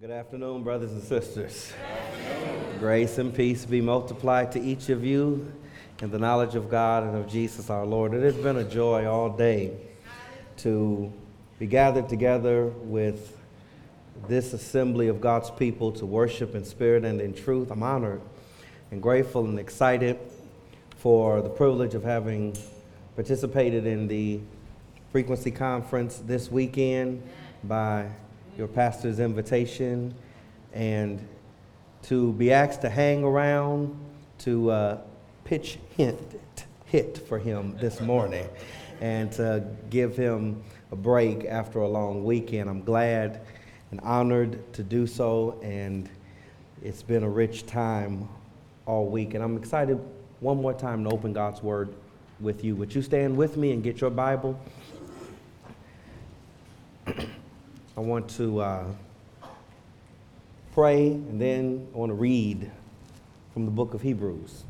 Good 0.00 0.12
afternoon, 0.12 0.62
brothers 0.62 0.92
and 0.92 1.02
sisters. 1.02 1.74
Grace 2.78 3.18
and 3.18 3.34
peace 3.34 3.66
be 3.66 3.82
multiplied 3.82 4.50
to 4.52 4.58
each 4.58 4.88
of 4.88 5.04
you 5.04 5.52
in 6.00 6.10
the 6.10 6.18
knowledge 6.18 6.54
of 6.54 6.70
God 6.70 7.02
and 7.02 7.14
of 7.14 7.28
Jesus 7.28 7.68
our 7.68 7.84
Lord. 7.84 8.14
It 8.14 8.22
has 8.22 8.34
been 8.34 8.56
a 8.56 8.64
joy 8.64 9.04
all 9.04 9.28
day 9.28 9.76
to 10.58 11.12
be 11.58 11.66
gathered 11.66 12.08
together 12.08 12.68
with 12.68 13.36
this 14.26 14.54
assembly 14.54 15.08
of 15.08 15.20
God's 15.20 15.50
people 15.50 15.92
to 15.92 16.06
worship 16.06 16.54
in 16.54 16.64
spirit 16.64 17.04
and 17.04 17.20
in 17.20 17.34
truth. 17.34 17.70
I'm 17.70 17.82
honored 17.82 18.22
and 18.90 19.02
grateful 19.02 19.44
and 19.44 19.58
excited 19.58 20.18
for 20.96 21.42
the 21.42 21.50
privilege 21.50 21.94
of 21.94 22.04
having 22.04 22.56
participated 23.16 23.84
in 23.84 24.08
the 24.08 24.40
frequency 25.12 25.50
conference 25.50 26.22
this 26.24 26.50
weekend 26.50 27.22
by 27.64 28.08
your 28.60 28.68
pastor's 28.68 29.20
invitation 29.20 30.14
and 30.74 31.26
to 32.02 32.34
be 32.34 32.52
asked 32.52 32.82
to 32.82 32.90
hang 32.90 33.24
around 33.24 33.98
to 34.36 34.70
uh, 34.70 34.98
pitch 35.44 35.78
hint 35.96 36.20
hit 36.84 37.16
for 37.26 37.38
him 37.38 37.74
this 37.78 38.02
morning 38.02 38.46
and 39.00 39.32
to 39.32 39.66
give 39.88 40.14
him 40.14 40.62
a 40.92 40.96
break 40.96 41.46
after 41.46 41.78
a 41.78 41.88
long 41.88 42.22
weekend. 42.22 42.68
I'm 42.68 42.82
glad 42.82 43.40
and 43.92 44.00
honored 44.02 44.70
to 44.74 44.82
do 44.82 45.06
so, 45.06 45.58
and 45.62 46.10
it's 46.82 47.02
been 47.02 47.22
a 47.22 47.30
rich 47.30 47.64
time 47.64 48.28
all 48.84 49.06
week. 49.06 49.32
And 49.32 49.42
I'm 49.42 49.56
excited 49.56 49.98
one 50.40 50.60
more 50.60 50.74
time 50.74 51.04
to 51.04 51.10
open 51.10 51.32
God's 51.32 51.62
Word 51.62 51.94
with 52.40 52.62
you. 52.62 52.76
Would 52.76 52.94
you 52.94 53.00
stand 53.00 53.38
with 53.38 53.56
me 53.56 53.72
and 53.72 53.82
get 53.82 54.02
your 54.02 54.10
Bible? 54.10 54.60
I 58.00 58.02
want 58.02 58.30
to 58.38 58.60
uh, 58.60 58.84
pray 60.72 61.08
and 61.08 61.38
then 61.38 61.86
I 61.94 61.98
want 61.98 62.08
to 62.08 62.14
read 62.14 62.70
from 63.52 63.66
the 63.66 63.70
book 63.70 63.92
of 63.92 64.00
Hebrews. 64.00 64.64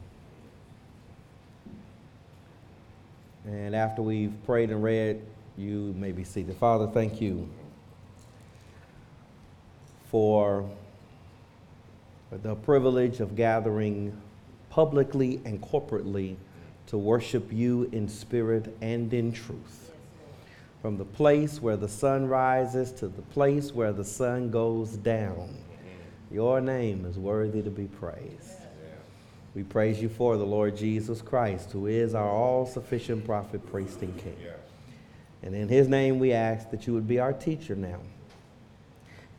And 3.47 3.77
after 3.77 4.03
we've 4.03 4.33
prayed 4.47 4.71
and 4.71 4.83
read, 4.83 5.23
you 5.57 5.95
may 5.97 6.11
be 6.11 6.25
seated. 6.25 6.57
Father, 6.57 6.89
thank 6.89 7.21
you 7.21 7.49
for 10.11 10.69
the 12.33 12.57
privilege 12.57 13.21
of 13.21 13.37
gathering 13.37 14.21
publicly 14.71 15.41
and 15.45 15.63
corporately 15.63 16.35
to 16.89 16.99
worship 16.99 17.53
you 17.53 17.89
in 17.93 18.09
spirit 18.09 18.77
and 18.81 19.15
in 19.15 19.31
truth. 19.31 19.90
From 20.83 20.97
the 20.97 21.05
place 21.05 21.61
where 21.61 21.77
the 21.77 21.89
sun 21.89 22.27
rises 22.27 22.91
to 22.93 23.09
the 23.09 23.23
place 23.23 23.75
where 23.75 23.93
the 23.93 24.05
sun 24.05 24.51
goes 24.51 24.93
down, 24.93 25.55
your 26.31 26.61
name 26.61 27.05
is 27.05 27.19
worthy 27.19 27.63
to 27.63 27.71
be 27.71 27.85
praised. 27.85 28.57
We 29.55 29.63
praise 29.63 30.01
you 30.01 30.09
for 30.09 30.37
the 30.37 30.47
Lord 30.47 30.77
Jesus 30.77 31.21
Christ, 31.21 31.73
who 31.73 31.87
is 31.87 32.15
our 32.15 32.29
all 32.29 32.67
sufficient 32.67 33.27
prophet, 33.27 33.67
priest, 33.71 34.01
and 34.01 34.17
king. 34.17 34.37
And 35.43 35.55
in 35.55 35.69
his 35.69 35.89
name 35.89 36.19
we 36.19 36.33
ask 36.33 36.71
that 36.71 36.87
you 36.87 36.95
would 36.95 37.09
be 37.09 37.19
our 37.19 37.33
teacher 37.33 37.75
now. 37.75 37.99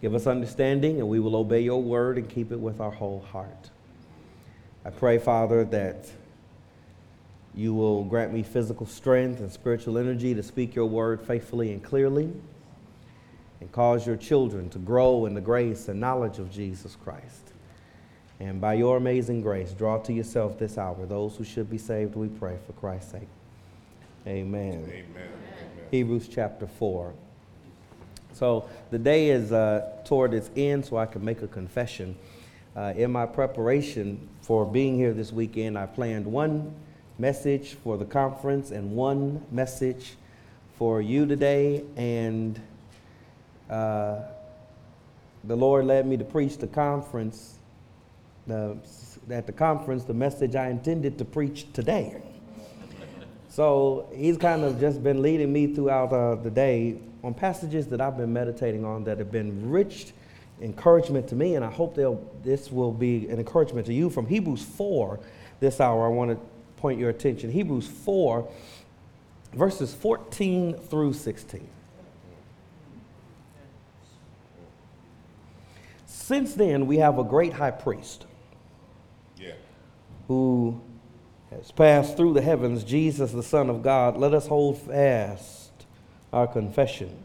Give 0.02 0.14
us 0.14 0.28
understanding, 0.28 1.00
and 1.00 1.08
we 1.08 1.20
will 1.20 1.36
obey 1.36 1.62
your 1.62 1.82
word 1.82 2.18
and 2.18 2.28
keep 2.28 2.52
it 2.52 2.60
with 2.60 2.82
our 2.82 2.92
whole 2.92 3.22
heart. 3.32 3.70
I 4.84 4.90
pray, 4.90 5.18
Father, 5.18 5.64
that 5.66 6.10
you 7.54 7.74
will 7.74 8.04
grant 8.04 8.34
me 8.34 8.44
physical 8.44 8.86
strength 8.86 9.40
and 9.40 9.52
spiritual 9.52 9.98
energy 9.98 10.34
to 10.34 10.44
speak 10.44 10.74
your 10.74 10.86
word 10.86 11.22
faithfully 11.22 11.74
and 11.74 11.84
clearly, 11.84 12.32
and 13.60 13.72
cause 13.72 14.08
your 14.08 14.16
children 14.16 14.70
to 14.70 14.80
grow 14.80 15.26
in 15.26 15.34
the 15.34 15.42
grace 15.42 15.88
and 15.88 16.00
knowledge 16.00 16.40
of 16.40 16.52
Jesus 16.52 16.96
Christ. 17.04 17.54
And 18.40 18.60
by 18.60 18.74
your 18.74 18.98
amazing 18.98 19.42
grace, 19.42 19.72
draw 19.72 20.00
to 20.00 20.14
yourself 20.14 20.58
this 20.58 20.78
hour 20.78 21.06
those 21.06 21.36
who 21.36 21.44
should 21.44 21.70
be 21.70 21.78
saved, 21.78 22.16
we 22.16 22.28
pray, 22.28 22.58
for 22.66 22.74
Christ's 22.74 23.12
sake. 23.12 23.28
Amen. 24.26 24.84
Amen. 24.84 25.06
Amen. 25.14 25.30
Hebrews 25.92 26.28
chapter 26.28 26.66
4. 26.66 27.14
So 28.34 28.68
the 28.90 28.98
day 28.98 29.30
is 29.30 29.52
uh, 29.52 29.92
toward 30.06 30.34
its 30.34 30.50
end, 30.56 30.86
so 30.86 30.98
I 30.98 31.06
can 31.06 31.24
make 31.24 31.42
a 31.42 31.48
confession. 31.48 32.16
Uh, 32.76 32.94
in 32.96 33.12
my 33.12 33.26
preparation 33.26 34.28
for 34.42 34.66
being 34.66 34.96
here 34.96 35.14
this 35.14 35.32
weekend, 35.32 35.78
I 35.78 35.86
planned 35.86 36.26
one 36.26 36.74
message 37.22 37.76
for 37.76 37.98
the 37.98 38.06
conference 38.06 38.72
and 38.72 38.96
one 38.96 39.46
message 39.52 40.16
for 40.78 41.02
you 41.02 41.28
today. 41.28 41.84
And 41.96 42.60
uh, 43.70 44.22
the 45.44 45.56
Lord 45.56 45.86
led 45.86 46.08
me 46.08 46.18
to 46.18 46.24
preach 46.24 46.58
the 46.58 46.66
conference. 46.66 47.60
The, 48.48 48.76
at 49.30 49.46
the 49.46 49.54
conference, 49.54 50.04
the 50.04 50.16
message 50.16 50.56
I 50.56 50.70
intended 50.70 51.20
to 51.20 51.26
preach 51.26 51.72
today. 51.74 52.24
So 53.50 54.10
he's 54.16 54.38
kind 54.38 54.64
of 54.64 54.80
just 54.80 55.04
been 55.04 55.22
leading 55.22 55.54
me 55.54 55.76
throughout 55.76 56.12
uh, 56.12 56.36
the 56.36 56.50
day 56.50 56.98
on 57.24 57.36
passages 57.36 57.86
that 57.88 58.02
I've 58.02 58.18
been 58.18 58.34
meditating 58.34 58.84
on 58.84 59.04
that 59.04 59.20
have 59.20 59.32
been 59.32 59.70
rich 59.70 60.14
encouragement 60.60 61.28
to 61.28 61.36
me, 61.36 61.56
and 61.56 61.64
I 61.64 61.70
hope 61.70 61.96
this 62.44 62.72
will 62.72 62.92
be 62.92 63.28
an 63.30 63.38
encouragement 63.38 63.86
to 63.88 63.94
you. 63.94 64.10
From 64.10 64.26
Hebrews 64.26 64.64
4, 64.64 65.20
this 65.60 65.80
hour, 65.80 66.06
I 66.06 66.10
want 66.10 66.32
to 66.32 66.51
point 66.82 67.00
your 67.00 67.12
attention. 67.12 67.52
Hebrews 67.52 67.88
4, 67.88 68.50
verses 69.54 69.94
14 69.94 70.74
through 70.74 71.14
16. 71.14 71.68
Since 76.08 76.56
then, 76.56 76.88
we 76.88 76.98
have 76.98 77.20
a 77.20 77.24
great 77.24 77.54
high 77.54 77.72
priest 77.72 78.26
Yeah. 79.38 79.54
who 80.28 80.82
has 81.52 81.72
passed 81.72 82.18
through 82.18 82.34
the 82.34 82.42
heavens, 82.42 82.84
Jesus, 82.84 83.32
the 83.32 83.44
Son 83.44 83.70
of 83.70 83.84
God. 83.84 84.18
Let 84.18 84.34
us 84.34 84.48
hold 84.48 84.78
fast 84.78 85.72
our 86.34 86.48
confession. 86.48 87.24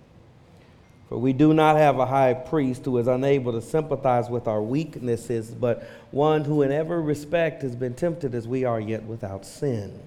For 1.08 1.18
we 1.18 1.32
do 1.32 1.54
not 1.54 1.76
have 1.76 1.98
a 1.98 2.06
high 2.06 2.34
priest 2.34 2.84
who 2.84 2.98
is 2.98 3.06
unable 3.06 3.52
to 3.52 3.62
sympathize 3.62 4.28
with 4.28 4.48
our 4.48 4.60
weaknesses, 4.60 5.50
but 5.50 5.88
one 6.10 6.44
who 6.44 6.62
in 6.62 6.72
every 6.72 7.00
respect 7.00 7.62
has 7.62 7.76
been 7.76 7.94
tempted 7.94 8.34
as 8.34 8.48
we 8.48 8.64
are, 8.64 8.80
yet 8.80 9.04
without 9.04 9.46
sin. 9.46 10.00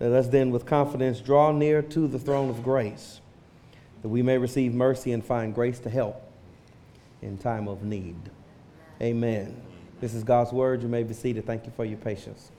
Let 0.00 0.12
us 0.12 0.26
then 0.26 0.50
with 0.50 0.66
confidence 0.66 1.20
draw 1.20 1.52
near 1.52 1.80
to 1.80 2.08
the 2.08 2.18
throne 2.18 2.50
of 2.50 2.64
grace, 2.64 3.20
that 4.02 4.08
we 4.08 4.22
may 4.22 4.36
receive 4.36 4.74
mercy 4.74 5.12
and 5.12 5.24
find 5.24 5.54
grace 5.54 5.78
to 5.80 5.90
help 5.90 6.20
in 7.22 7.38
time 7.38 7.68
of 7.68 7.84
need. 7.84 8.16
Amen. 9.00 9.60
This 10.00 10.12
is 10.12 10.24
God's 10.24 10.52
word. 10.52 10.82
You 10.82 10.88
may 10.88 11.04
be 11.04 11.14
seated. 11.14 11.46
Thank 11.46 11.66
you 11.66 11.72
for 11.76 11.84
your 11.84 11.98
patience. 11.98 12.50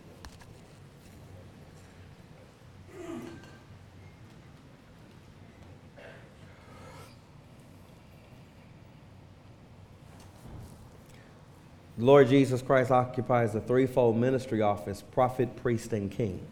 The 11.98 12.06
Lord 12.06 12.28
Jesus 12.28 12.62
Christ 12.62 12.92
occupies 12.92 13.54
the 13.54 13.62
threefold 13.62 14.18
ministry 14.18 14.62
office 14.62 15.02
prophet, 15.02 15.56
priest, 15.56 15.94
and 15.94 16.12
king. 16.12 16.46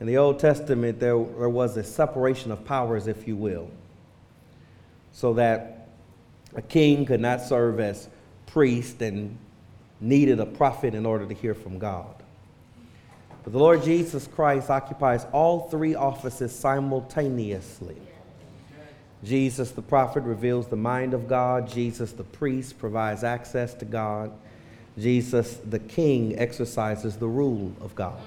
In 0.00 0.06
the 0.06 0.16
Old 0.16 0.38
Testament, 0.38 1.00
there, 1.00 1.22
there 1.22 1.48
was 1.48 1.76
a 1.76 1.84
separation 1.84 2.50
of 2.50 2.64
powers, 2.64 3.06
if 3.06 3.28
you 3.28 3.36
will, 3.36 3.68
so 5.12 5.34
that 5.34 5.88
a 6.54 6.62
king 6.62 7.04
could 7.04 7.20
not 7.20 7.42
serve 7.42 7.78
as 7.80 8.08
priest 8.46 9.02
and 9.02 9.36
needed 10.00 10.40
a 10.40 10.46
prophet 10.46 10.94
in 10.94 11.04
order 11.04 11.26
to 11.26 11.34
hear 11.34 11.54
from 11.54 11.78
God. 11.78 12.14
But 13.44 13.52
the 13.52 13.58
Lord 13.58 13.82
Jesus 13.82 14.26
Christ 14.26 14.70
occupies 14.70 15.26
all 15.32 15.68
three 15.68 15.94
offices 15.94 16.54
simultaneously. 16.54 17.96
Jesus, 19.24 19.72
the 19.72 19.82
prophet, 19.82 20.22
reveals 20.22 20.68
the 20.68 20.76
mind 20.76 21.12
of 21.12 21.28
God. 21.28 21.68
Jesus, 21.68 22.12
the 22.12 22.24
priest, 22.24 22.78
provides 22.78 23.24
access 23.24 23.74
to 23.74 23.84
God. 23.84 24.30
Jesus, 24.98 25.58
the 25.68 25.78
king, 25.78 26.38
exercises 26.38 27.16
the 27.16 27.26
rule 27.26 27.72
of 27.80 27.94
God. 27.94 28.20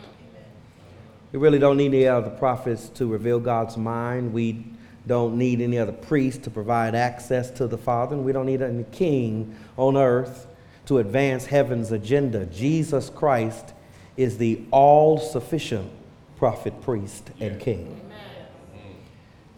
We 1.32 1.40
really 1.40 1.60
don't 1.60 1.78
need 1.78 1.94
any 1.94 2.08
other 2.08 2.30
prophets 2.30 2.90
to 2.96 3.08
reveal 3.08 3.40
God's 3.40 3.78
mind. 3.78 4.34
We 4.34 4.66
don't 5.08 5.38
need 5.38 5.62
any 5.62 5.78
other 5.78 5.94
priest 5.94 6.44
to 6.44 6.50
provide 6.50 6.94
access 6.94 7.50
to 7.52 7.68
the 7.68 7.78
Father. 7.78 8.16
And 8.16 8.26
we 8.26 8.34
don't 8.34 8.46
need 8.46 8.62
any 8.62 8.84
king 8.92 9.56
on 9.78 9.96
earth 9.96 10.48
to 10.88 10.98
advance 10.98 11.46
heaven's 11.46 11.92
agenda. 11.92 12.46
Jesus 12.48 13.10
Christ 13.10 13.74
is 14.18 14.38
the 14.38 14.62
all 14.72 15.18
sufficient 15.18 15.90
prophet, 16.38 16.82
priest, 16.82 17.32
and 17.40 17.60
king. 17.60 18.11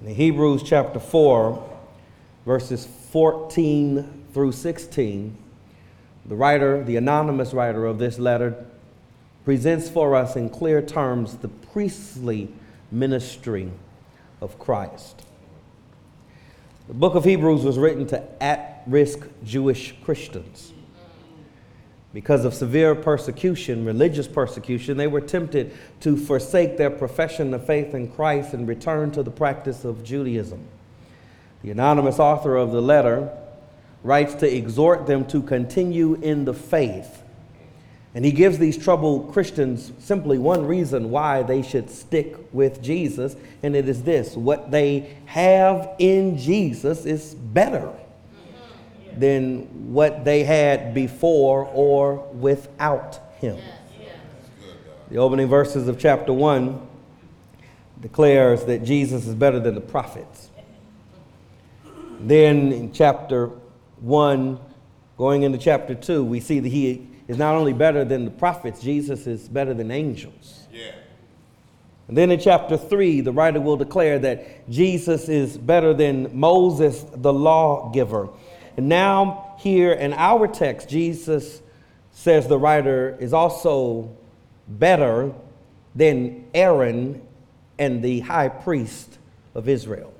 In 0.04 0.16
Hebrews 0.16 0.64
chapter 0.64 1.00
4, 1.00 1.80
verses 2.46 2.86
14 3.12 4.26
through 4.34 4.52
16, 4.52 5.38
the 6.26 6.36
writer, 6.36 6.84
the 6.84 6.98
anonymous 6.98 7.54
writer 7.54 7.86
of 7.86 8.00
this 8.00 8.20
letter, 8.20 8.66
presents 9.46 9.88
for 9.90 10.14
us 10.14 10.36
in 10.36 10.50
clear 10.50 10.82
terms 10.82 11.38
the 11.38 11.48
priestly 11.48 12.50
ministry 12.92 13.72
of 14.42 14.60
Christ. 14.60 15.24
The 16.90 16.94
book 16.94 17.16
of 17.16 17.24
Hebrews 17.24 17.64
was 17.64 17.80
written 17.80 18.06
to 18.08 18.44
at 18.44 18.84
risk 18.86 19.20
Jewish 19.46 19.96
Christians. 20.04 20.73
Because 22.14 22.46
of 22.46 22.54
severe 22.54 22.94
persecution, 22.94 23.86
religious 23.86 24.28
persecution, 24.28 24.98
they 24.98 25.08
were 25.08 25.22
tempted 25.22 25.76
to 26.02 26.16
forsake 26.16 26.78
their 26.78 26.92
profession 26.92 27.54
of 27.56 27.66
faith 27.66 27.96
in 27.96 28.12
Christ 28.12 28.54
and 28.54 28.68
return 28.68 29.12
to 29.12 29.24
the 29.24 29.32
practice 29.32 29.84
of 29.84 30.04
Judaism. 30.04 30.64
The 31.64 31.72
anonymous 31.72 32.20
author 32.20 32.56
of 32.56 32.72
the 32.72 32.82
letter 32.82 33.36
writes 34.04 34.36
to 34.36 34.56
exhort 34.56 35.08
them 35.08 35.26
to 35.28 35.42
continue 35.42 36.16
in 36.16 36.46
the 36.46 36.54
faith. 36.54 37.24
And 38.14 38.24
he 38.24 38.32
gives 38.32 38.60
these 38.60 38.78
troubled 38.78 39.34
Christians 39.34 39.92
simply 39.98 40.38
one 40.38 40.68
reason 40.68 41.10
why 41.10 41.42
they 41.42 41.64
should 41.64 41.90
stick 41.90 42.38
with 42.54 42.80
Jesus, 42.80 43.36
and 43.64 43.76
it 43.76 43.90
is 43.90 44.04
this 44.04 44.36
what 44.36 44.70
they 44.70 45.18
have 45.26 45.96
in 45.98 46.38
Jesus 46.38 47.08
is 47.08 47.34
better 47.34 47.92
than 49.20 49.94
what 49.94 50.26
they 50.26 50.44
had 50.44 50.94
before 50.94 51.66
or 51.66 52.16
without 52.34 53.20
him. 53.40 53.58
The 55.10 55.18
opening 55.18 55.48
verses 55.48 55.88
of 55.88 56.00
chapter 56.00 56.34
1 56.34 56.88
declares 58.02 58.66
that 58.66 58.84
Jesus 58.84 59.28
is 59.28 59.36
better 59.36 59.60
than 59.60 59.76
the 59.76 59.82
prophets. 59.82 60.50
Then 62.20 62.72
in 62.72 62.92
chapter 62.92 63.50
1, 64.02 64.60
going 65.18 65.44
into 65.44 65.58
chapter 65.58 65.94
2, 65.94 66.24
we 66.24 66.40
see 66.40 66.60
that 66.60 66.70
he 66.70 67.08
is 67.28 67.38
not 67.38 67.56
only 67.56 67.74
better 67.74 68.04
than 68.04 68.26
the 68.26 68.32
prophets, 68.32 68.82
Jesus 68.82 69.28
is 69.28 69.48
better 69.48 69.74
than 69.74 69.92
angels. 69.92 70.68
Yeah. 70.72 70.92
And 72.08 72.18
then 72.18 72.32
in 72.32 72.40
chapter 72.40 72.78
3, 72.78 73.22
the 73.22 73.32
writer 73.32 73.62
will 73.62 73.78
declare 73.78 74.20
that 74.20 74.70
Jesus 74.70 75.30
is 75.30 75.58
better 75.58 75.94
than 75.94 76.38
Moses, 76.38 77.06
the 77.14 77.32
lawgiver. 77.32 78.30
And 78.78 78.90
now, 78.90 79.56
here 79.60 79.94
in 79.94 80.14
our 80.14 80.48
text, 80.48 80.90
Jesus 80.90 81.62
says 82.12 82.48
the 82.48 82.58
writer 82.58 83.18
is 83.20 83.34
also 83.34 84.16
better 84.68 85.34
than 85.96 86.46
Aaron 86.54 87.22
and 87.78 88.04
the 88.04 88.22
high 88.22 88.50
priest 88.50 89.18
of 89.56 89.68
Israel. 89.68 90.14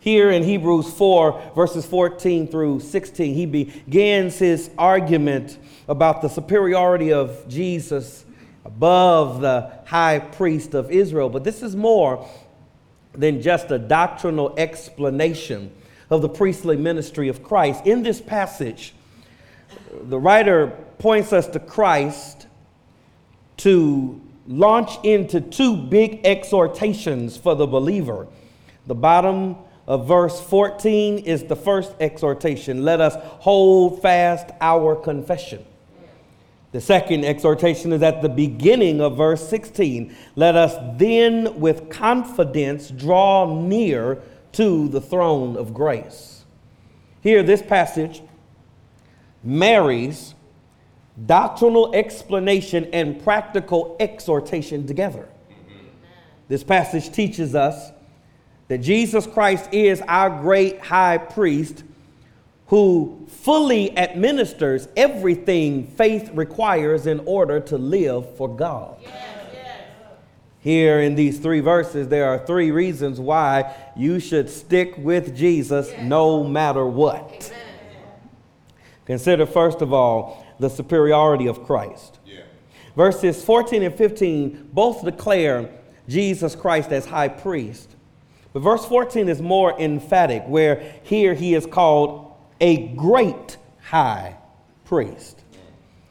Here 0.00 0.30
in 0.32 0.42
Hebrews 0.42 0.92
4, 0.94 1.52
verses 1.54 1.86
14 1.86 2.48
through 2.48 2.80
16, 2.80 3.34
he 3.34 3.46
begins 3.46 4.36
his 4.36 4.68
argument 4.76 5.58
about 5.86 6.22
the 6.22 6.28
superiority 6.28 7.12
of 7.12 7.46
Jesus 7.46 8.24
above 8.64 9.40
the 9.40 9.70
high 9.86 10.18
priest 10.18 10.74
of 10.74 10.90
Israel. 10.90 11.28
But 11.28 11.44
this 11.44 11.62
is 11.62 11.76
more 11.76 12.28
than 13.12 13.42
just 13.42 13.70
a 13.70 13.78
doctrinal 13.78 14.54
explanation 14.56 15.70
of 16.10 16.22
the 16.22 16.28
priestly 16.28 16.76
ministry 16.76 17.28
of 17.28 17.42
Christ. 17.42 17.86
In 17.86 18.02
this 18.02 18.20
passage, 18.20 18.94
the 20.02 20.18
writer 20.18 20.68
points 20.98 21.32
us 21.32 21.46
to 21.48 21.60
Christ 21.60 22.46
to 23.58 24.20
launch 24.46 24.92
into 25.04 25.40
two 25.40 25.76
big 25.76 26.20
exhortations 26.24 27.36
for 27.36 27.54
the 27.54 27.66
believer. 27.66 28.26
The 28.86 28.94
bottom 28.94 29.56
of 29.86 30.06
verse 30.06 30.40
14 30.40 31.18
is 31.18 31.44
the 31.44 31.56
first 31.56 31.92
exhortation 32.00 32.84
let 32.84 33.00
us 33.00 33.14
hold 33.40 34.00
fast 34.02 34.50
our 34.60 34.96
confession. 34.96 35.64
The 36.72 36.80
second 36.80 37.24
exhortation 37.26 37.92
is 37.92 38.02
at 38.02 38.22
the 38.22 38.30
beginning 38.30 39.02
of 39.02 39.18
verse 39.18 39.46
16. 39.46 40.16
Let 40.36 40.56
us 40.56 40.74
then 40.96 41.60
with 41.60 41.90
confidence 41.90 42.90
draw 42.90 43.60
near 43.60 44.22
to 44.52 44.88
the 44.88 45.00
throne 45.00 45.56
of 45.56 45.72
grace. 45.72 46.44
Here, 47.22 47.42
this 47.42 47.62
passage 47.62 48.22
marries 49.42 50.34
doctrinal 51.26 51.94
explanation 51.94 52.88
and 52.92 53.22
practical 53.22 53.96
exhortation 54.00 54.86
together. 54.86 55.28
This 56.48 56.64
passage 56.64 57.12
teaches 57.12 57.54
us 57.54 57.92
that 58.68 58.78
Jesus 58.78 59.26
Christ 59.26 59.72
is 59.72 60.02
our 60.08 60.30
great 60.30 60.80
high 60.80 61.18
priest 61.18 61.84
who 62.66 63.26
fully 63.28 63.96
administers 63.98 64.88
everything 64.96 65.86
faith 65.86 66.30
requires 66.32 67.06
in 67.06 67.20
order 67.26 67.60
to 67.60 67.76
live 67.76 68.36
for 68.36 68.48
God. 68.48 68.96
Yeah. 69.02 69.31
Here 70.62 71.00
in 71.00 71.16
these 71.16 71.40
three 71.40 71.58
verses, 71.58 72.06
there 72.06 72.26
are 72.26 72.38
three 72.46 72.70
reasons 72.70 73.18
why 73.18 73.74
you 73.96 74.20
should 74.20 74.48
stick 74.48 74.94
with 74.96 75.36
Jesus 75.36 75.92
no 76.00 76.44
matter 76.44 76.86
what. 76.86 77.52
Amen. 77.52 77.62
Consider, 79.04 79.44
first 79.44 79.82
of 79.82 79.92
all, 79.92 80.46
the 80.60 80.70
superiority 80.70 81.48
of 81.48 81.64
Christ. 81.64 82.20
Yeah. 82.24 82.42
Verses 82.94 83.44
14 83.44 83.82
and 83.82 83.94
15 83.94 84.70
both 84.72 85.04
declare 85.04 85.68
Jesus 86.08 86.54
Christ 86.54 86.92
as 86.92 87.06
high 87.06 87.28
priest. 87.28 87.90
But 88.52 88.60
verse 88.60 88.84
14 88.84 89.28
is 89.28 89.42
more 89.42 89.78
emphatic, 89.80 90.44
where 90.46 90.92
here 91.02 91.34
he 91.34 91.54
is 91.54 91.66
called 91.66 92.32
a 92.60 92.88
great 92.88 93.56
high 93.80 94.36
priest. 94.84 95.42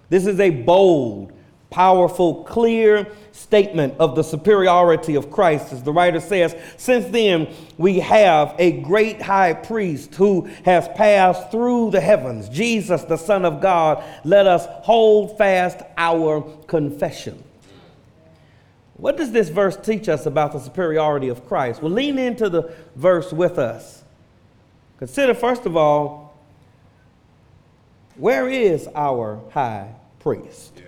This 0.10 0.26
is 0.26 0.40
a 0.42 0.50
bold, 0.50 1.32
powerful, 1.72 2.44
clear 2.44 3.08
statement 3.32 3.96
of 3.98 4.16
the 4.16 4.24
superiority 4.24 5.16
of 5.16 5.32
Christ. 5.32 5.74
As 5.74 5.82
the 5.82 5.92
writer 5.92 6.20
says, 6.20 6.56
since 6.78 7.08
then 7.08 7.52
we 7.78 8.00
have 8.02 8.54
a 8.60 8.82
great 8.82 9.22
high 9.22 9.54
priest 9.54 10.14
who 10.16 10.48
has 10.66 10.88
passed 10.90 11.50
through 11.50 11.92
the 11.92 12.02
heavens, 12.02 12.50
Jesus, 12.50 13.04
the 13.04 13.18
Son 13.18 13.46
of 13.46 13.62
God. 13.62 14.04
Let 14.24 14.46
us 14.46 14.68
hold 14.84 15.38
fast 15.38 15.80
our 15.98 16.42
confession. 16.68 17.44
What 18.98 19.18
does 19.18 19.32
this 19.32 19.50
verse 19.50 19.78
teach 19.78 20.08
us 20.10 20.28
about 20.28 20.52
the 20.52 20.60
superiority 20.60 21.30
of 21.30 21.48
Christ? 21.48 21.82
Well, 21.82 21.92
lean 21.92 22.20
into 22.20 22.50
the 22.50 22.72
verse 22.96 23.34
with 23.34 23.58
us. 23.58 24.04
Consider, 25.00 25.34
first 25.34 25.66
of 25.66 25.76
all, 25.76 26.38
where 28.16 28.48
is 28.48 28.88
our 28.94 29.42
high 29.52 29.96
priest? 30.20 30.81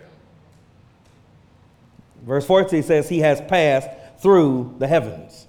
Verse 2.23 2.45
14 2.45 2.83
says, 2.83 3.09
He 3.09 3.19
has 3.19 3.41
passed 3.41 3.89
through 4.19 4.75
the 4.79 4.87
heavens. 4.87 5.47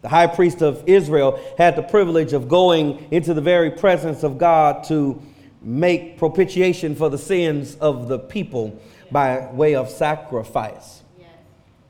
The 0.00 0.08
high 0.08 0.26
priest 0.26 0.62
of 0.62 0.82
Israel 0.86 1.40
had 1.56 1.76
the 1.76 1.82
privilege 1.82 2.32
of 2.32 2.48
going 2.48 3.06
into 3.12 3.34
the 3.34 3.40
very 3.40 3.70
presence 3.70 4.24
of 4.24 4.36
God 4.36 4.84
to 4.84 5.22
make 5.60 6.18
propitiation 6.18 6.96
for 6.96 7.08
the 7.08 7.18
sins 7.18 7.76
of 7.76 8.08
the 8.08 8.18
people 8.18 8.80
by 9.12 9.48
way 9.52 9.76
of 9.76 9.88
sacrifice. 9.88 11.02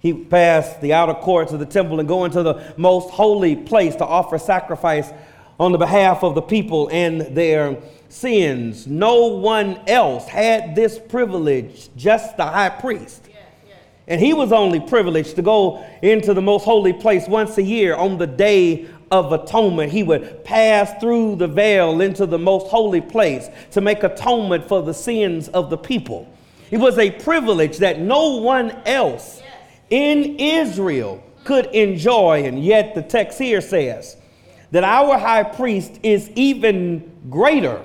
He 0.01 0.13
passed 0.13 0.81
the 0.81 0.93
outer 0.93 1.15
courts 1.15 1.53
of 1.53 1.61
the 1.61 1.67
temple 1.67 2.01
and 2.01 2.09
go 2.09 2.25
into 2.25 2.43
the 2.43 2.75
most 2.77 3.11
holy 3.11 3.57
place 3.57 3.95
to 3.97 4.05
offer 4.05 4.37
sacrifice 4.37 5.11
on 5.61 5.73
the 5.73 5.79
behalf 5.79 6.25
of 6.25 6.35
the 6.35 6.43
people 6.43 6.89
and 6.93 7.21
their 7.37 7.79
sins. 8.09 8.87
No 8.87 9.29
one 9.29 9.81
else 9.87 10.27
had 10.29 10.75
this 10.75 10.99
privilege, 10.99 11.89
just 11.97 12.37
the 12.37 12.45
high 12.45 12.69
priest. 12.69 13.29
And 14.09 14.21
he 14.21 14.35
was 14.35 14.53
only 14.53 14.81
privileged 14.81 15.37
to 15.37 15.43
go 15.43 15.85
into 16.03 16.35
the 16.35 16.43
most 16.43 16.65
holy 16.65 16.93
place 16.93 17.29
once 17.29 17.57
a 17.59 17.63
year 17.63 17.95
on 17.95 18.19
the 18.19 18.27
day 18.27 18.89
of 19.11 19.33
atonement. 19.33 19.93
He 19.93 20.03
would 20.03 20.43
pass 20.45 21.01
through 21.01 21.37
the 21.37 21.47
veil 21.47 22.01
into 22.01 22.27
the 22.27 22.39
most 22.39 22.69
holy 22.69 23.01
place 23.01 23.49
to 23.73 23.81
make 23.81 24.03
atonement 24.03 24.67
for 24.67 24.83
the 24.83 24.95
sins 24.95 25.49
of 25.49 25.71
the 25.71 25.79
people. 25.79 26.29
It 26.71 26.79
was 26.79 26.99
a 26.99 27.11
privilege 27.11 27.79
that 27.79 28.01
no 28.01 28.39
one 28.39 28.71
else 28.87 29.43
in 29.91 30.37
Israel 30.39 31.23
could 31.45 31.67
enjoy. 31.67 32.45
And 32.45 32.65
yet 32.65 32.95
the 32.95 33.03
text 33.03 33.39
here 33.39 33.61
says 33.61 34.17
that 34.71 34.83
our 34.83 35.19
high 35.19 35.43
priest 35.45 36.01
is 36.03 36.31
even 36.31 37.13
greater 37.29 37.83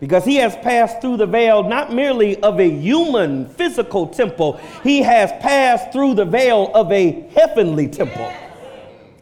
because 0.00 0.24
he 0.24 0.36
has 0.36 0.56
passed 0.56 1.00
through 1.00 1.16
the 1.16 1.26
veil 1.26 1.62
not 1.62 1.92
merely 1.92 2.40
of 2.42 2.60
a 2.60 2.68
human 2.68 3.48
physical 3.48 4.06
temple, 4.06 4.60
he 4.82 5.02
has 5.02 5.30
passed 5.40 5.92
through 5.92 6.14
the 6.14 6.24
veil 6.24 6.70
of 6.74 6.90
a 6.92 7.28
heavenly 7.34 7.88
temple. 7.88 8.32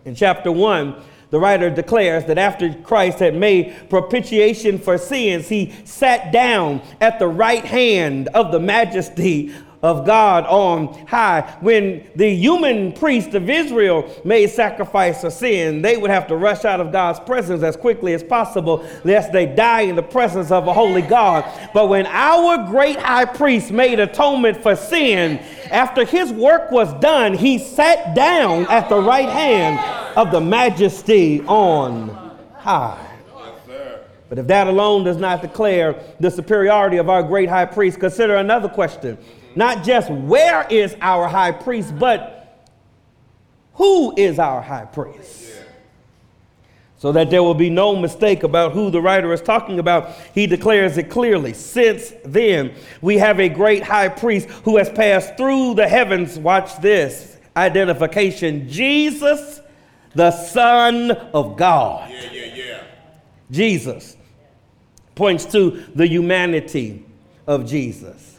In 0.04 0.14
chapter 0.14 0.50
1, 0.50 0.96
the 1.30 1.38
writer 1.38 1.70
declares 1.70 2.26
that 2.26 2.36
after 2.36 2.74
Christ 2.74 3.18
had 3.18 3.34
made 3.34 3.88
propitiation 3.88 4.78
for 4.78 4.98
sins, 4.98 5.48
he 5.48 5.72
sat 5.84 6.30
down 6.30 6.82
at 7.00 7.18
the 7.18 7.26
right 7.28 7.64
hand 7.64 8.28
of 8.28 8.52
the 8.52 8.60
majesty 8.60 9.52
of 9.82 10.06
God 10.06 10.46
on 10.46 10.94
high. 11.06 11.56
When 11.60 12.08
the 12.14 12.32
human 12.34 12.92
priest 12.92 13.34
of 13.34 13.50
Israel 13.50 14.08
made 14.24 14.48
sacrifice 14.50 15.22
for 15.22 15.30
sin, 15.30 15.82
they 15.82 15.96
would 15.96 16.10
have 16.10 16.28
to 16.28 16.36
rush 16.36 16.64
out 16.64 16.80
of 16.80 16.92
God's 16.92 17.18
presence 17.20 17.62
as 17.62 17.76
quickly 17.76 18.14
as 18.14 18.22
possible, 18.22 18.86
lest 19.04 19.32
they 19.32 19.46
die 19.46 19.82
in 19.82 19.96
the 19.96 20.02
presence 20.02 20.52
of 20.52 20.68
a 20.68 20.72
holy 20.72 21.02
God. 21.02 21.44
But 21.74 21.88
when 21.88 22.06
our 22.06 22.64
great 22.70 22.98
high 22.98 23.24
priest 23.24 23.72
made 23.72 23.98
atonement 23.98 24.62
for 24.62 24.76
sin, 24.76 25.38
after 25.70 26.04
his 26.04 26.32
work 26.32 26.70
was 26.70 26.92
done, 27.00 27.34
he 27.34 27.58
sat 27.58 28.14
down 28.14 28.66
at 28.70 28.88
the 28.88 29.00
right 29.00 29.28
hand 29.28 29.80
of 30.16 30.30
the 30.30 30.40
majesty 30.40 31.40
on 31.42 32.08
high. 32.54 33.08
But 34.28 34.38
if 34.38 34.46
that 34.46 34.66
alone 34.66 35.04
does 35.04 35.18
not 35.18 35.42
declare 35.42 36.02
the 36.18 36.30
superiority 36.30 36.96
of 36.96 37.10
our 37.10 37.22
great 37.22 37.50
high 37.50 37.66
priest, 37.66 38.00
consider 38.00 38.36
another 38.36 38.68
question. 38.68 39.18
Not 39.56 39.84
just 39.84 40.10
where 40.10 40.66
is 40.68 40.96
our 41.00 41.28
high 41.28 41.52
priest, 41.52 41.98
but 41.98 42.64
who 43.74 44.14
is 44.16 44.38
our 44.38 44.62
high 44.62 44.84
priest? 44.84 45.50
So 46.98 47.10
that 47.12 47.30
there 47.30 47.42
will 47.42 47.54
be 47.54 47.70
no 47.70 47.96
mistake 47.96 48.44
about 48.44 48.72
who 48.72 48.90
the 48.90 49.00
writer 49.00 49.32
is 49.32 49.40
talking 49.40 49.80
about, 49.80 50.10
he 50.34 50.46
declares 50.46 50.96
it 50.98 51.10
clearly. 51.10 51.52
Since 51.52 52.12
then, 52.24 52.74
we 53.00 53.18
have 53.18 53.40
a 53.40 53.48
great 53.48 53.82
high 53.82 54.08
priest 54.08 54.48
who 54.64 54.76
has 54.76 54.88
passed 54.88 55.36
through 55.36 55.74
the 55.74 55.88
heavens. 55.88 56.38
Watch 56.38 56.80
this 56.80 57.38
identification 57.56 58.68
Jesus, 58.68 59.60
the 60.14 60.30
Son 60.30 61.10
of 61.10 61.56
God. 61.56 62.08
Yeah, 62.08 62.30
yeah, 62.30 62.54
yeah. 62.54 62.84
Jesus 63.50 64.16
points 65.14 65.44
to 65.46 65.84
the 65.94 66.06
humanity 66.06 67.04
of 67.46 67.66
Jesus. 67.66 68.31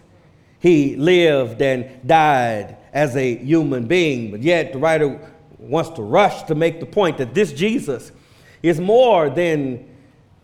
He 0.63 0.96
lived 0.96 1.62
and 1.62 2.08
died 2.08 2.77
as 2.93 3.17
a 3.17 3.36
human 3.36 3.86
being, 3.86 4.32
but 4.32 4.41
yet 4.41 4.72
the 4.72 4.79
writer 4.79 5.20
wants 5.60 5.89
to 5.89 6.01
rush 6.01 6.43
to 6.43 6.55
make 6.55 6.79
the 6.79 6.86
point 6.86 7.17
that 7.17 7.34
this 7.34 7.51
Jesus 7.51 8.13
is 8.62 8.79
more 8.79 9.29
than 9.29 9.86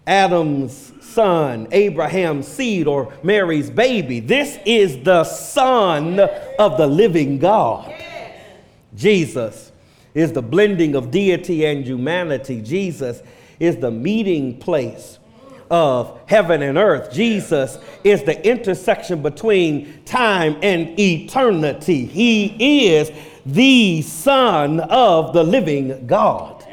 Adam's 0.06 0.92
son, 1.00 1.70
Abraham's 1.72 2.50
seed, 2.50 2.86
or 2.86 3.14
Mary's 3.24 3.70
baby. 3.70 4.20
This 4.20 4.60
is 4.66 5.02
the 5.04 5.24
Son 5.24 6.20
of 6.20 6.78
the 6.78 6.88
living 6.88 7.40
God. 7.40 7.90
Jesus 8.98 9.72
is 10.14 10.34
the 10.34 10.42
blending 10.42 10.96
of 10.96 11.12
deity 11.12 11.66
and 11.66 11.86
humanity. 11.86 12.62
Jesus 12.62 13.24
is 13.58 13.78
the 13.78 13.92
meeting 13.92 14.60
place 14.60 15.19
of 15.70 16.20
heaven 16.26 16.62
and 16.62 16.78
earth. 16.78 17.12
Jesus 17.12 17.78
is 18.04 18.24
the 18.24 18.48
intersection 18.48 19.22
between 19.22 20.04
time 20.06 20.58
and 20.62 21.00
eternity. 21.00 22.06
He 22.06 22.90
is 22.90 23.12
the 23.46 24.02
Son 24.02 24.80
of 24.80 25.34
the 25.34 25.44
living 25.44 26.08
God. 26.08 26.66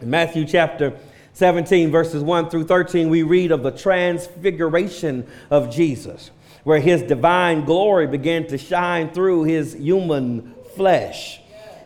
In 0.00 0.10
Matthew 0.10 0.44
chapter 0.44 0.98
17, 1.32 1.90
verses 1.90 2.22
1 2.22 2.50
through 2.50 2.64
13, 2.64 3.08
we 3.08 3.22
read 3.22 3.50
of 3.50 3.62
the 3.62 3.70
transfiguration 3.70 5.26
of 5.50 5.70
Jesus, 5.70 6.30
where 6.64 6.80
his 6.80 7.02
divine 7.02 7.64
glory 7.64 8.06
began 8.06 8.46
to 8.46 8.58
shine 8.58 9.10
through 9.10 9.44
his 9.44 9.74
human 9.74 10.54
flesh. 10.74 11.40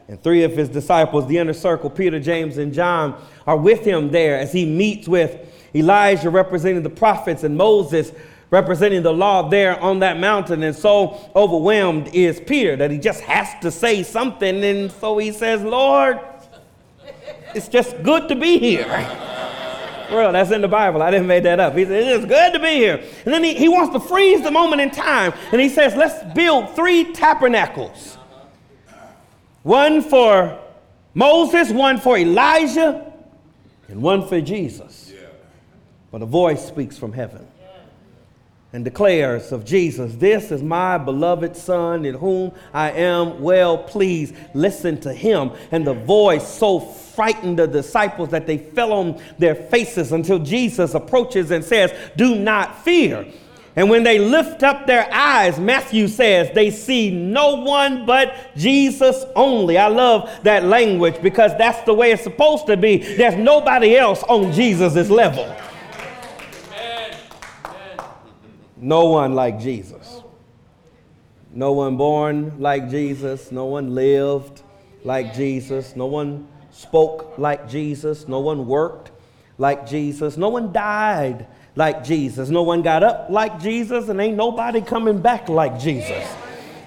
And 0.09 0.21
three 0.23 0.43
of 0.43 0.53
his 0.53 0.69
disciples, 0.69 1.29
the 1.29 1.39
inner 1.39 1.53
circle, 1.53 1.89
Peter, 1.89 2.19
James, 2.19 2.59
and 2.59 2.75
John, 2.75 3.21
are 3.47 3.57
with 3.57 3.85
him 3.85 4.11
there 4.11 4.39
as 4.39 4.53
he 4.53 4.67
meets 4.67 5.07
with 5.07 5.39
Elijah, 5.75 6.31
representing 6.31 6.83
the 6.83 6.91
prophets, 6.91 7.45
and 7.45 7.57
Moses, 7.57 8.13
representing 8.51 9.03
the 9.03 9.13
law 9.13 9.49
there 9.49 9.81
on 9.81 10.01
that 10.01 10.19
mountain. 10.19 10.63
And 10.63 10.75
so 10.75 11.31
overwhelmed 11.35 12.09
is 12.09 12.41
Peter 12.41 12.77
that 12.77 12.91
he 12.91 12.99
just 12.99 13.21
has 13.23 13.49
to 13.63 13.71
say 13.71 14.03
something. 14.03 14.63
And 14.65 14.91
so 14.93 15.19
he 15.19 15.33
says, 15.33 15.63
Lord, 15.63 16.19
it's 17.55 17.69
just 17.69 18.03
good 18.03 18.29
to 18.29 18.35
be 18.35 18.59
here. 18.59 19.27
Well, 20.11 20.33
that's 20.33 20.51
in 20.51 20.61
the 20.61 20.67
Bible. 20.67 21.03
I 21.03 21.11
didn't 21.13 21.29
make 21.29 21.45
that 21.45 21.61
up. 21.61 21.77
He 21.77 21.85
said, 21.85 22.03
It's 22.03 22.27
good 22.27 22.53
to 22.55 22.59
be 22.59 22.75
here. 22.75 22.97
And 23.25 23.33
then 23.33 23.45
he, 23.45 23.55
he 23.55 23.69
wants 23.69 23.93
to 23.93 24.01
freeze 24.01 24.43
the 24.43 24.51
moment 24.51 24.83
in 24.83 24.91
time. 24.91 25.33
And 25.53 25.61
he 25.61 25.69
says, 25.69 25.95
Let's 25.95 26.35
build 26.35 26.75
three 26.75 27.13
tabernacles 27.13 28.19
one 29.63 30.03
for 30.03 30.59
Moses, 31.15 31.71
one 31.71 31.99
for 31.99 32.19
Elijah, 32.19 33.13
and 33.89 34.03
one 34.03 34.27
for 34.27 34.41
Jesus. 34.41 35.10
But 36.11 36.23
a 36.23 36.27
voice 36.27 36.67
speaks 36.67 36.99
from 36.99 37.13
heaven 37.13 37.47
and 38.73 38.85
declares 38.85 39.51
of 39.53 39.65
Jesus, 39.65 40.15
This 40.15 40.53
is 40.53 40.63
my 40.63 40.97
beloved 40.99 41.57
Son 41.57 42.05
in 42.05 42.15
whom 42.15 42.53
I 42.73 42.93
am 42.93 43.41
well 43.41 43.79
pleased. 43.79 44.35
Listen 44.55 45.01
to 45.01 45.13
him. 45.13 45.53
And 45.73 45.87
the 45.87 45.95
voice 45.95 46.47
so 46.47 46.81
frightened 46.81 47.59
the 47.59 47.67
disciples 47.67 48.31
that 48.31 48.47
they 48.47 48.59
fell 48.59 48.93
on 48.93 49.21
their 49.39 49.55
faces 49.55 50.13
until 50.13 50.39
Jesus 50.39 50.95
approaches 50.95 51.51
and 51.51 51.65
says, 51.65 51.93
Do 52.17 52.37
not 52.37 52.85
fear. 52.85 53.27
And 53.77 53.89
when 53.89 54.03
they 54.03 54.19
lift 54.19 54.63
up 54.65 54.87
their 54.87 55.09
eyes, 55.13 55.59
Matthew 55.59 56.09
says 56.09 56.51
they 56.55 56.71
see 56.71 57.11
no 57.11 57.55
one 57.57 58.05
but 58.05 58.35
Jesus 58.57 59.25
only. 59.37 59.79
I 59.79 59.87
love 59.87 60.29
that 60.43 60.65
language 60.65 61.23
because 61.23 61.57
that's 61.57 61.81
the 61.87 61.95
way 61.95 62.11
it's 62.11 62.23
supposed 62.23 62.67
to 62.67 62.77
be. 62.77 62.99
There's 62.99 63.37
nobody 63.37 63.97
else 63.97 64.25
on 64.25 64.53
Jesus' 64.53 65.09
level. 65.09 65.57
No 68.81 69.07
one 69.07 69.35
like 69.35 69.61
Jesus. 69.61 70.23
No 71.53 71.73
one 71.73 71.97
born 71.97 72.61
like 72.61 72.91
Jesus. 72.91 73.53
No 73.53 73.67
one 73.67 73.95
lived 73.95 74.63
like 75.05 75.35
Jesus. 75.35 75.95
No 75.95 76.07
one 76.07 76.49
spoke 76.71 77.39
like 77.39 77.69
Jesus. 77.69 78.27
No 78.27 78.41
one 78.41 78.67
worked 78.67 79.11
like 79.59 79.87
Jesus. 79.87 80.37
No 80.37 80.49
one 80.49 80.73
died 80.73 81.47
like 81.77 82.03
Jesus. 82.05 82.49
No 82.49 82.63
one 82.63 82.83
got 82.83 83.03
up 83.03 83.29
like 83.31 83.61
Jesus, 83.61 84.09
and 84.09 84.21
ain't 84.21 84.37
nobody 84.37 84.81
coming 84.81 85.21
back 85.21 85.49
like 85.49 85.79
Jesus. 85.79 86.27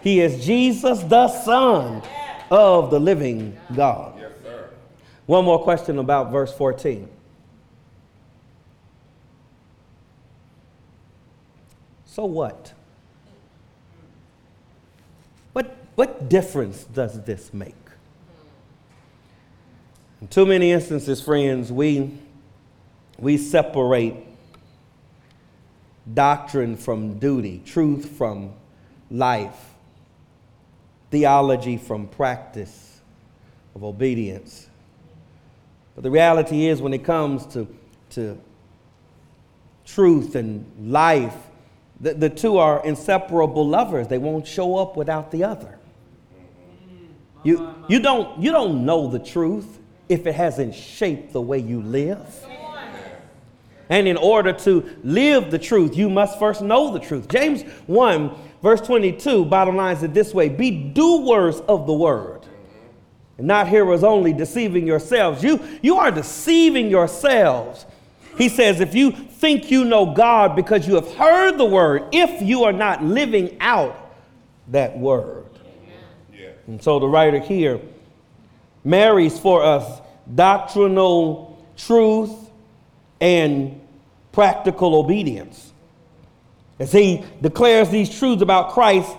He 0.01 0.19
is 0.19 0.45
Jesus, 0.45 1.01
the 1.03 1.27
Son 1.29 2.01
of 2.49 2.91
the 2.91 2.99
living 2.99 3.57
God. 3.75 4.19
One 5.25 5.45
more 5.45 5.63
question 5.63 5.99
about 5.99 6.31
verse 6.31 6.53
14. 6.53 7.07
So 12.13 12.25
what? 12.25 12.73
What, 15.53 15.75
what 15.95 16.29
difference 16.29 16.83
does 16.83 17.19
this 17.23 17.51
make? 17.51 17.73
In 20.21 20.27
too 20.27 20.45
many 20.45 20.71
instances, 20.71 21.19
friends, 21.21 21.71
we, 21.71 22.11
we 23.17 23.37
separate 23.37 24.13
doctrine 26.13 26.77
from 26.77 27.17
duty, 27.17 27.63
truth 27.65 28.11
from 28.11 28.53
life, 29.09 29.73
theology 31.09 31.77
from 31.77 32.05
practice 32.05 33.01
of 33.73 33.83
obedience. 33.83 34.69
But 35.95 36.03
the 36.03 36.11
reality 36.11 36.67
is, 36.67 36.79
when 36.79 36.93
it 36.93 37.03
comes 37.03 37.47
to, 37.47 37.67
to 38.11 38.39
truth 39.83 40.35
and 40.35 40.91
life, 40.91 41.35
the, 42.03 42.13
the 42.13 42.29
two 42.29 42.57
are 42.57 42.85
inseparable 42.85 43.65
lovers. 43.65 44.09
They 44.09 44.17
won't 44.17 44.45
show 44.45 44.75
up 44.77 44.97
without 44.97 45.31
the 45.31 45.45
other. 45.45 45.79
You, 47.43 47.73
you, 47.87 47.99
don't, 47.99 48.41
you 48.41 48.51
don't 48.51 48.85
know 48.85 49.07
the 49.07 49.19
truth 49.19 49.79
if 50.09 50.27
it 50.27 50.35
hasn't 50.35 50.75
shaped 50.75 51.31
the 51.31 51.41
way 51.41 51.59
you 51.59 51.81
live. 51.81 52.45
And 53.89 54.07
in 54.07 54.17
order 54.17 54.51
to 54.51 54.97
live 55.03 55.49
the 55.49 55.59
truth, 55.59 55.95
you 55.95 56.09
must 56.09 56.39
first 56.39 56.61
know 56.61 56.91
the 56.91 56.99
truth. 56.99 57.29
James 57.29 57.63
1, 57.87 58.31
verse 58.61 58.81
22, 58.81 59.45
bottom 59.45 59.77
line 59.77 59.95
is 59.95 60.03
it 60.03 60.13
this 60.13 60.33
way 60.33 60.49
Be 60.49 60.71
doers 60.71 61.61
of 61.61 61.87
the 61.87 61.93
word, 61.93 62.41
not 63.37 63.69
hearers 63.69 64.03
only, 64.03 64.33
deceiving 64.33 64.85
yourselves. 64.85 65.41
You, 65.41 65.61
you 65.81 65.97
are 65.97 66.11
deceiving 66.11 66.89
yourselves. 66.89 67.85
He 68.37 68.49
says, 68.49 68.79
if 68.79 68.95
you 68.95 69.11
think 69.11 69.69
you 69.69 69.85
know 69.85 70.13
God 70.13 70.55
because 70.55 70.87
you 70.87 70.95
have 70.95 71.13
heard 71.15 71.57
the 71.57 71.65
word, 71.65 72.05
if 72.11 72.41
you 72.41 72.63
are 72.63 72.73
not 72.73 73.03
living 73.03 73.57
out 73.59 73.95
that 74.69 74.97
word. 74.97 75.45
Yeah. 76.33 76.49
And 76.67 76.81
so 76.81 76.99
the 76.99 77.07
writer 77.07 77.39
here 77.39 77.79
marries 78.83 79.37
for 79.37 79.63
us 79.63 80.01
doctrinal 80.33 81.63
truth 81.77 82.31
and 83.21 83.79
practical 84.31 84.95
obedience. 84.95 85.71
As 86.79 86.91
he 86.91 87.23
declares 87.41 87.89
these 87.89 88.17
truths 88.17 88.41
about 88.41 88.71
Christ 88.71 89.15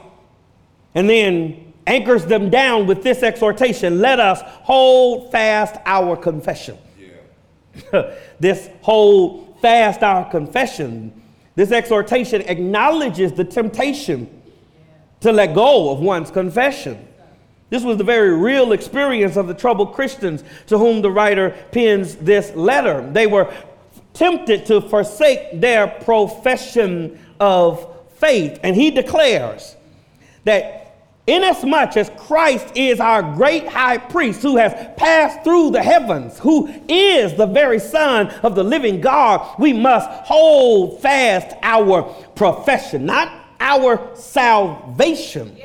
and 0.94 1.08
then 1.08 1.72
anchors 1.86 2.26
them 2.26 2.50
down 2.50 2.86
with 2.86 3.02
this 3.02 3.22
exhortation 3.22 4.00
let 4.00 4.18
us 4.18 4.40
hold 4.42 5.30
fast 5.30 5.76
our 5.86 6.16
confession. 6.16 6.76
This 8.40 8.68
whole 8.82 9.56
fast 9.62 10.02
our 10.02 10.28
confession, 10.30 11.22
this 11.54 11.72
exhortation 11.72 12.42
acknowledges 12.42 13.32
the 13.32 13.44
temptation 13.44 14.28
to 15.20 15.32
let 15.32 15.54
go 15.54 15.90
of 15.90 16.00
one's 16.00 16.30
confession. 16.30 17.08
This 17.70 17.82
was 17.82 17.96
the 17.96 18.04
very 18.04 18.36
real 18.36 18.72
experience 18.72 19.36
of 19.36 19.46
the 19.46 19.54
troubled 19.54 19.94
Christians 19.94 20.44
to 20.66 20.78
whom 20.78 21.00
the 21.00 21.10
writer 21.10 21.56
pens 21.72 22.14
this 22.16 22.54
letter. 22.54 23.08
They 23.10 23.26
were 23.26 23.52
tempted 24.12 24.66
to 24.66 24.80
forsake 24.80 25.60
their 25.60 25.86
profession 25.86 27.18
of 27.40 27.88
faith. 28.16 28.60
And 28.62 28.76
he 28.76 28.90
declares 28.90 29.76
that 30.44 30.83
Inasmuch 31.26 31.96
as 31.96 32.10
Christ 32.18 32.72
is 32.74 33.00
our 33.00 33.22
great 33.22 33.66
high 33.66 33.96
priest 33.96 34.42
who 34.42 34.56
has 34.56 34.74
passed 34.98 35.42
through 35.42 35.70
the 35.70 35.82
heavens, 35.82 36.38
who 36.38 36.68
is 36.86 37.34
the 37.34 37.46
very 37.46 37.78
Son 37.78 38.28
of 38.42 38.54
the 38.54 38.62
living 38.62 39.00
God, 39.00 39.58
we 39.58 39.72
must 39.72 40.08
hold 40.26 41.00
fast 41.00 41.56
our 41.62 42.02
profession, 42.34 43.06
not 43.06 43.32
our 43.58 44.14
salvation. 44.14 45.56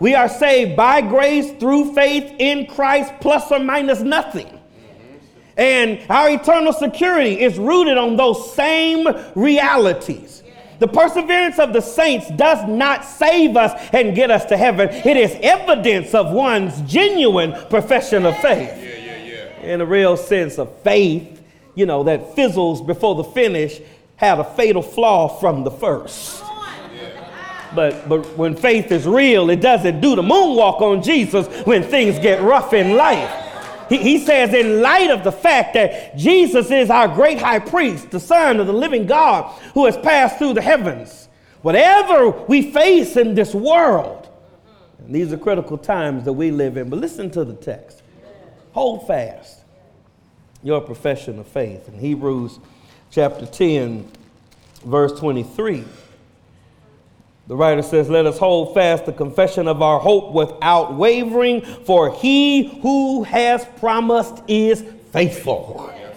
We 0.00 0.16
are 0.16 0.28
saved 0.28 0.76
by 0.76 1.00
grace 1.00 1.52
through 1.60 1.94
faith 1.94 2.34
in 2.40 2.66
Christ, 2.66 3.12
plus 3.20 3.52
or 3.52 3.60
minus 3.60 4.00
nothing. 4.00 4.46
Mm-hmm. 4.46 5.16
And 5.56 6.10
our 6.10 6.30
eternal 6.30 6.72
security 6.72 7.40
is 7.40 7.56
rooted 7.56 7.96
on 7.96 8.16
those 8.16 8.52
same 8.54 9.06
realities. 9.36 10.42
The 10.84 10.92
perseverance 10.92 11.58
of 11.58 11.72
the 11.72 11.80
saints 11.80 12.28
does 12.32 12.68
not 12.68 13.06
save 13.06 13.56
us 13.56 13.72
and 13.94 14.14
get 14.14 14.30
us 14.30 14.44
to 14.44 14.56
heaven. 14.58 14.90
It 14.90 15.16
is 15.16 15.34
evidence 15.40 16.12
of 16.12 16.30
one's 16.30 16.78
genuine 16.82 17.54
profession 17.70 18.26
of 18.26 18.36
faith. 18.40 18.68
Yeah, 18.68 18.98
yeah, 18.98 19.16
yeah. 19.62 19.72
In 19.72 19.80
a 19.80 19.86
real 19.86 20.18
sense 20.18 20.58
of 20.58 20.78
faith, 20.82 21.42
you 21.74 21.86
know, 21.86 22.02
that 22.02 22.34
fizzles 22.34 22.82
before 22.82 23.14
the 23.14 23.24
finish 23.24 23.80
had 24.16 24.38
a 24.38 24.44
fatal 24.44 24.82
flaw 24.82 25.26
from 25.26 25.64
the 25.64 25.70
first. 25.70 26.44
But, 27.74 28.06
but 28.06 28.36
when 28.36 28.54
faith 28.54 28.92
is 28.92 29.06
real, 29.06 29.48
it 29.48 29.62
doesn't 29.62 30.02
do 30.02 30.14
the 30.14 30.22
moonwalk 30.22 30.82
on 30.82 31.02
Jesus 31.02 31.46
when 31.64 31.82
things 31.82 32.18
get 32.18 32.42
rough 32.42 32.74
in 32.74 32.94
life. 32.94 33.43
He, 33.88 33.98
he 33.98 34.18
says, 34.18 34.54
in 34.54 34.80
light 34.80 35.10
of 35.10 35.24
the 35.24 35.32
fact 35.32 35.74
that 35.74 36.16
Jesus 36.16 36.70
is 36.70 36.90
our 36.90 37.08
great 37.08 37.38
high 37.38 37.58
priest, 37.58 38.10
the 38.10 38.20
Son 38.20 38.60
of 38.60 38.66
the 38.66 38.72
living 38.72 39.06
God 39.06 39.52
who 39.74 39.86
has 39.86 39.96
passed 39.96 40.38
through 40.38 40.54
the 40.54 40.62
heavens, 40.62 41.28
whatever 41.62 42.30
we 42.30 42.72
face 42.72 43.16
in 43.16 43.34
this 43.34 43.54
world, 43.54 44.28
and 44.98 45.14
these 45.14 45.32
are 45.32 45.38
critical 45.38 45.76
times 45.76 46.24
that 46.24 46.32
we 46.32 46.50
live 46.50 46.76
in, 46.76 46.88
but 46.88 46.98
listen 46.98 47.30
to 47.32 47.44
the 47.44 47.54
text. 47.54 48.02
Hold 48.72 49.06
fast 49.06 49.60
your 50.62 50.80
profession 50.80 51.38
of 51.38 51.46
faith. 51.46 51.88
In 51.88 51.98
Hebrews 51.98 52.58
chapter 53.10 53.46
10, 53.46 54.08
verse 54.84 55.12
23. 55.18 55.84
The 57.46 57.56
writer 57.56 57.82
says, 57.82 58.08
Let 58.08 58.26
us 58.26 58.38
hold 58.38 58.74
fast 58.74 59.06
the 59.06 59.12
confession 59.12 59.68
of 59.68 59.82
our 59.82 59.98
hope 59.98 60.32
without 60.32 60.94
wavering, 60.94 61.60
for 61.60 62.12
he 62.12 62.80
who 62.80 63.24
has 63.24 63.66
promised 63.78 64.42
is 64.48 64.82
faithful. 65.12 65.92
Yes, 65.94 66.16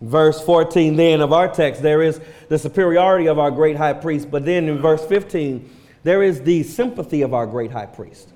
verse 0.00 0.40
14, 0.42 0.96
then, 0.96 1.20
of 1.20 1.32
our 1.32 1.48
text, 1.48 1.82
there 1.82 2.02
is 2.02 2.20
the 2.48 2.58
superiority 2.58 3.28
of 3.28 3.38
our 3.38 3.50
great 3.50 3.76
high 3.76 3.92
priest. 3.92 4.30
But 4.30 4.44
then 4.44 4.68
in 4.68 4.78
verse 4.78 5.04
15, 5.06 5.70
there 6.02 6.22
is 6.22 6.42
the 6.42 6.64
sympathy 6.64 7.22
of 7.22 7.32
our 7.32 7.46
great 7.46 7.70
high 7.70 7.86
priest. 7.86 8.32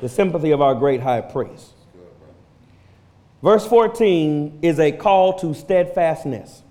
The 0.00 0.08
sympathy 0.08 0.50
of 0.50 0.60
our 0.60 0.74
great 0.74 1.00
high 1.00 1.20
priest. 1.20 1.72
Verse 3.40 3.64
14 3.66 4.60
is 4.62 4.80
a 4.80 4.90
call 4.90 5.38
to 5.38 5.54
steadfastness 5.54 6.62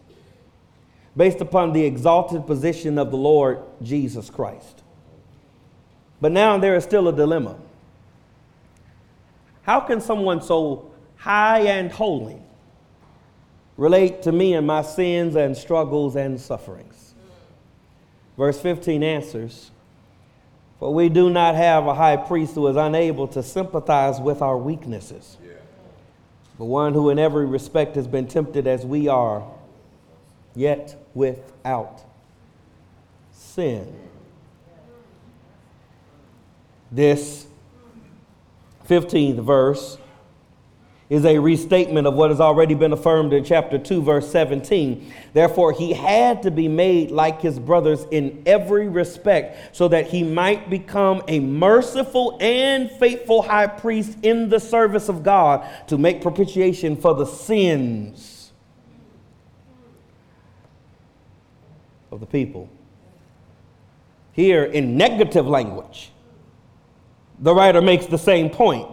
based 1.18 1.42
upon 1.42 1.74
the 1.74 1.84
exalted 1.84 2.46
position 2.46 3.00
of 3.00 3.10
the 3.10 3.18
Lord 3.18 3.60
Jesus 3.82 4.30
Christ. 4.30 4.84
But 6.22 6.32
now 6.32 6.60
there 6.60 6.76
is 6.76 6.84
still 6.84 7.08
a 7.08 7.14
dilemma. 7.14 7.58
How 9.64 9.80
can 9.80 10.00
someone 10.00 10.42
so 10.42 10.92
high 11.16 11.62
and 11.62 11.92
holy 11.92 12.40
relate 13.78 14.22
to 14.24 14.32
me 14.32 14.54
and 14.54 14.66
my 14.66 14.84
sins 14.84 15.36
and 15.36 15.58
struggles 15.58 16.16
and 16.16 16.40
sufferings? 16.40 17.16
Verse 18.38 18.62
15 18.62 19.02
answers 19.02 19.72
For 20.80 20.94
we 20.94 21.10
do 21.10 21.32
not 21.32 21.56
have 21.56 21.88
a 21.88 21.96
high 21.96 22.18
priest 22.18 22.54
who 22.54 22.68
is 22.68 22.76
unable 22.76 23.28
to 23.30 23.42
sympathize 23.42 24.20
with 24.20 24.44
our 24.44 24.58
weaknesses, 24.58 25.38
yeah. 25.44 25.54
but 26.60 26.66
one 26.66 26.94
who 26.94 27.10
in 27.10 27.18
every 27.18 27.48
respect 27.48 27.96
has 27.96 28.08
been 28.08 28.28
tempted 28.28 28.68
as 28.68 28.86
we 28.86 29.08
are 29.08 29.44
yet 30.58 30.96
without 31.14 32.02
sin. 33.32 33.94
This 36.92 37.46
15th 38.90 39.44
verse 39.44 39.98
is 41.10 41.26
a 41.26 41.38
restatement 41.38 42.08
of 42.08 42.16
what 42.16 42.32
has 42.32 42.42
already 42.42 42.74
been 42.74 42.92
affirmed 42.92 43.32
in 43.34 43.44
chapter 43.44 43.78
2, 43.78 44.02
verse 44.02 44.30
17. 44.30 45.14
Therefore, 45.32 45.72
he 45.72 45.94
had 45.94 46.44
to 46.44 46.52
be 46.52 46.68
made 46.68 47.12
like 47.12 47.40
his 47.40 47.60
brothers 47.60 48.06
in 48.12 48.44
every 48.46 48.90
respect, 48.90 49.76
so 49.76 49.88
that 49.88 50.08
he 50.08 50.24
might 50.24 50.70
become 50.70 51.22
a 51.28 51.40
merciful 51.40 52.38
and 52.42 52.92
faithful 52.92 53.42
high 53.42 53.68
priest 53.68 54.18
in 54.24 54.50
the 54.50 54.60
service 54.60 55.08
of 55.08 55.24
God 55.24 55.66
to 55.88 55.98
make 55.98 56.22
propitiation 56.22 56.98
for 56.98 57.14
the 57.14 57.26
sins 57.26 58.37
of 62.18 62.22
the 62.22 62.26
people. 62.26 62.68
Here, 64.34 64.64
in 64.64 64.98
negative 64.98 65.48
language, 65.48 66.12
the 67.40 67.54
writer 67.54 67.80
makes 67.80 68.08
the 68.08 68.18
same 68.18 68.50
point. 68.50 68.90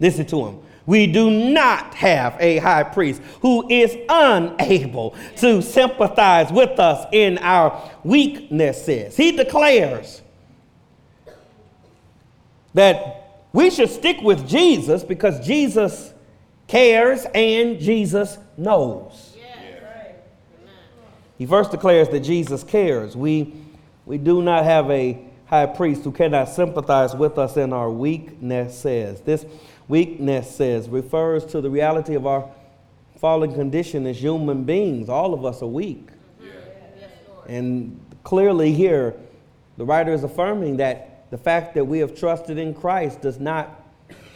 Listen 0.00 0.24
to 0.26 0.46
him. 0.46 0.58
We 0.86 1.06
do 1.06 1.30
not 1.30 1.94
have 1.94 2.36
a 2.40 2.58
high 2.58 2.84
priest 2.84 3.20
who 3.40 3.68
is 3.70 3.96
unable 4.08 5.14
to 5.36 5.60
sympathize 5.62 6.50
with 6.50 6.78
us 6.78 7.06
in 7.12 7.38
our 7.38 7.90
weaknesses. 8.02 9.16
He 9.16 9.32
declares 9.32 10.22
that 12.72 13.42
we 13.52 13.70
should 13.70 13.90
stick 13.90 14.20
with 14.22 14.48
Jesus 14.48 15.04
because 15.04 15.46
Jesus 15.46 16.12
cares 16.66 17.26
and 17.34 17.78
Jesus 17.78 18.38
knows. 18.56 19.33
He 21.38 21.46
first 21.46 21.70
declares 21.70 22.08
that 22.10 22.20
Jesus 22.20 22.62
cares. 22.62 23.16
We, 23.16 23.54
we 24.06 24.18
do 24.18 24.42
not 24.42 24.64
have 24.64 24.90
a 24.90 25.18
high 25.46 25.66
priest 25.66 26.04
who 26.04 26.12
cannot 26.12 26.48
sympathize 26.48 27.14
with 27.14 27.38
us 27.38 27.56
in 27.56 27.72
our 27.72 27.90
weaknesses. 27.90 29.20
This 29.20 29.44
weakness 29.88 30.54
says 30.54 30.88
refers 30.88 31.44
to 31.46 31.60
the 31.60 31.70
reality 31.70 32.14
of 32.14 32.26
our 32.26 32.48
fallen 33.18 33.54
condition 33.54 34.06
as 34.06 34.20
human 34.20 34.64
beings. 34.64 35.08
All 35.08 35.34
of 35.34 35.44
us 35.44 35.62
are 35.62 35.66
weak. 35.66 36.08
And 37.46 38.00
clearly, 38.22 38.72
here, 38.72 39.14
the 39.76 39.84
writer 39.84 40.12
is 40.12 40.24
affirming 40.24 40.78
that 40.78 41.30
the 41.30 41.38
fact 41.38 41.74
that 41.74 41.84
we 41.84 41.98
have 41.98 42.14
trusted 42.14 42.58
in 42.58 42.74
Christ 42.74 43.20
does 43.20 43.38
not 43.38 43.83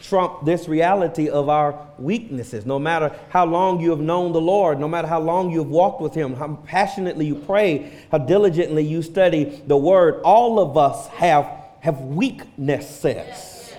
trump 0.01 0.45
this 0.45 0.67
reality 0.67 1.29
of 1.29 1.49
our 1.49 1.87
weaknesses. 1.97 2.65
No 2.65 2.79
matter 2.79 3.15
how 3.29 3.45
long 3.45 3.79
you 3.79 3.89
have 3.91 3.99
known 3.99 4.31
the 4.31 4.41
Lord, 4.41 4.79
no 4.79 4.87
matter 4.87 5.07
how 5.07 5.19
long 5.19 5.51
you've 5.51 5.69
walked 5.69 6.01
with 6.01 6.13
Him, 6.13 6.35
how 6.35 6.59
passionately 6.65 7.25
you 7.25 7.35
pray, 7.35 7.91
how 8.11 8.19
diligently 8.19 8.83
you 8.83 9.01
study 9.01 9.61
the 9.67 9.77
Word, 9.77 10.21
all 10.23 10.59
of 10.59 10.77
us 10.77 11.07
have, 11.07 11.45
have 11.81 11.99
weaknesses. 12.01 13.73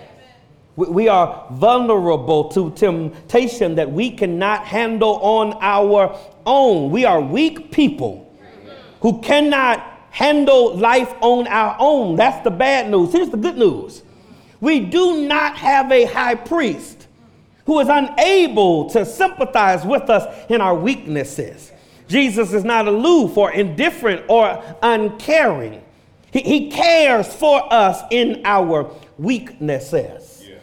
We 0.76 1.08
are 1.08 1.46
vulnerable 1.50 2.48
to 2.50 2.70
temptation 2.70 3.74
that 3.74 3.90
we 3.90 4.10
cannot 4.10 4.64
handle 4.64 5.16
on 5.16 5.58
our 5.60 6.18
own. 6.46 6.90
We 6.90 7.04
are 7.04 7.20
weak 7.20 7.70
people 7.70 8.34
who 9.02 9.20
cannot 9.20 9.84
handle 10.10 10.76
life 10.76 11.12
on 11.20 11.46
our 11.48 11.76
own. 11.78 12.16
That's 12.16 12.42
the 12.44 12.50
bad 12.50 12.90
news. 12.90 13.12
Here's 13.12 13.30
the 13.30 13.36
good 13.36 13.58
news 13.58 14.02
we 14.60 14.80
do 14.80 15.26
not 15.26 15.56
have 15.56 15.90
a 15.90 16.04
high 16.04 16.34
priest 16.34 17.06
who 17.66 17.80
is 17.80 17.88
unable 17.88 18.90
to 18.90 19.04
sympathize 19.04 19.84
with 19.84 20.10
us 20.10 20.46
in 20.50 20.60
our 20.60 20.74
weaknesses. 20.74 21.72
Jesus 22.08 22.52
is 22.52 22.64
not 22.64 22.88
aloof 22.88 23.36
or 23.36 23.52
indifferent 23.52 24.24
or 24.28 24.62
uncaring. 24.82 25.82
He, 26.32 26.40
he 26.40 26.70
cares 26.70 27.32
for 27.32 27.72
us 27.72 28.02
in 28.10 28.42
our 28.44 28.90
weaknesses. 29.18 30.44
Yeah. 30.46 30.56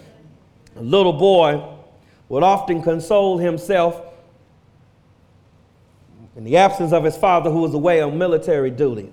A 0.75 0.81
little 0.81 1.13
boy 1.13 1.75
would 2.29 2.43
often 2.43 2.81
console 2.83 3.37
himself 3.37 4.01
in 6.35 6.43
the 6.43 6.57
absence 6.57 6.91
of 6.91 7.03
his 7.03 7.17
father, 7.17 7.49
who 7.49 7.61
was 7.61 7.73
away 7.73 7.99
on 8.01 8.17
military 8.17 8.69
duty, 8.69 9.09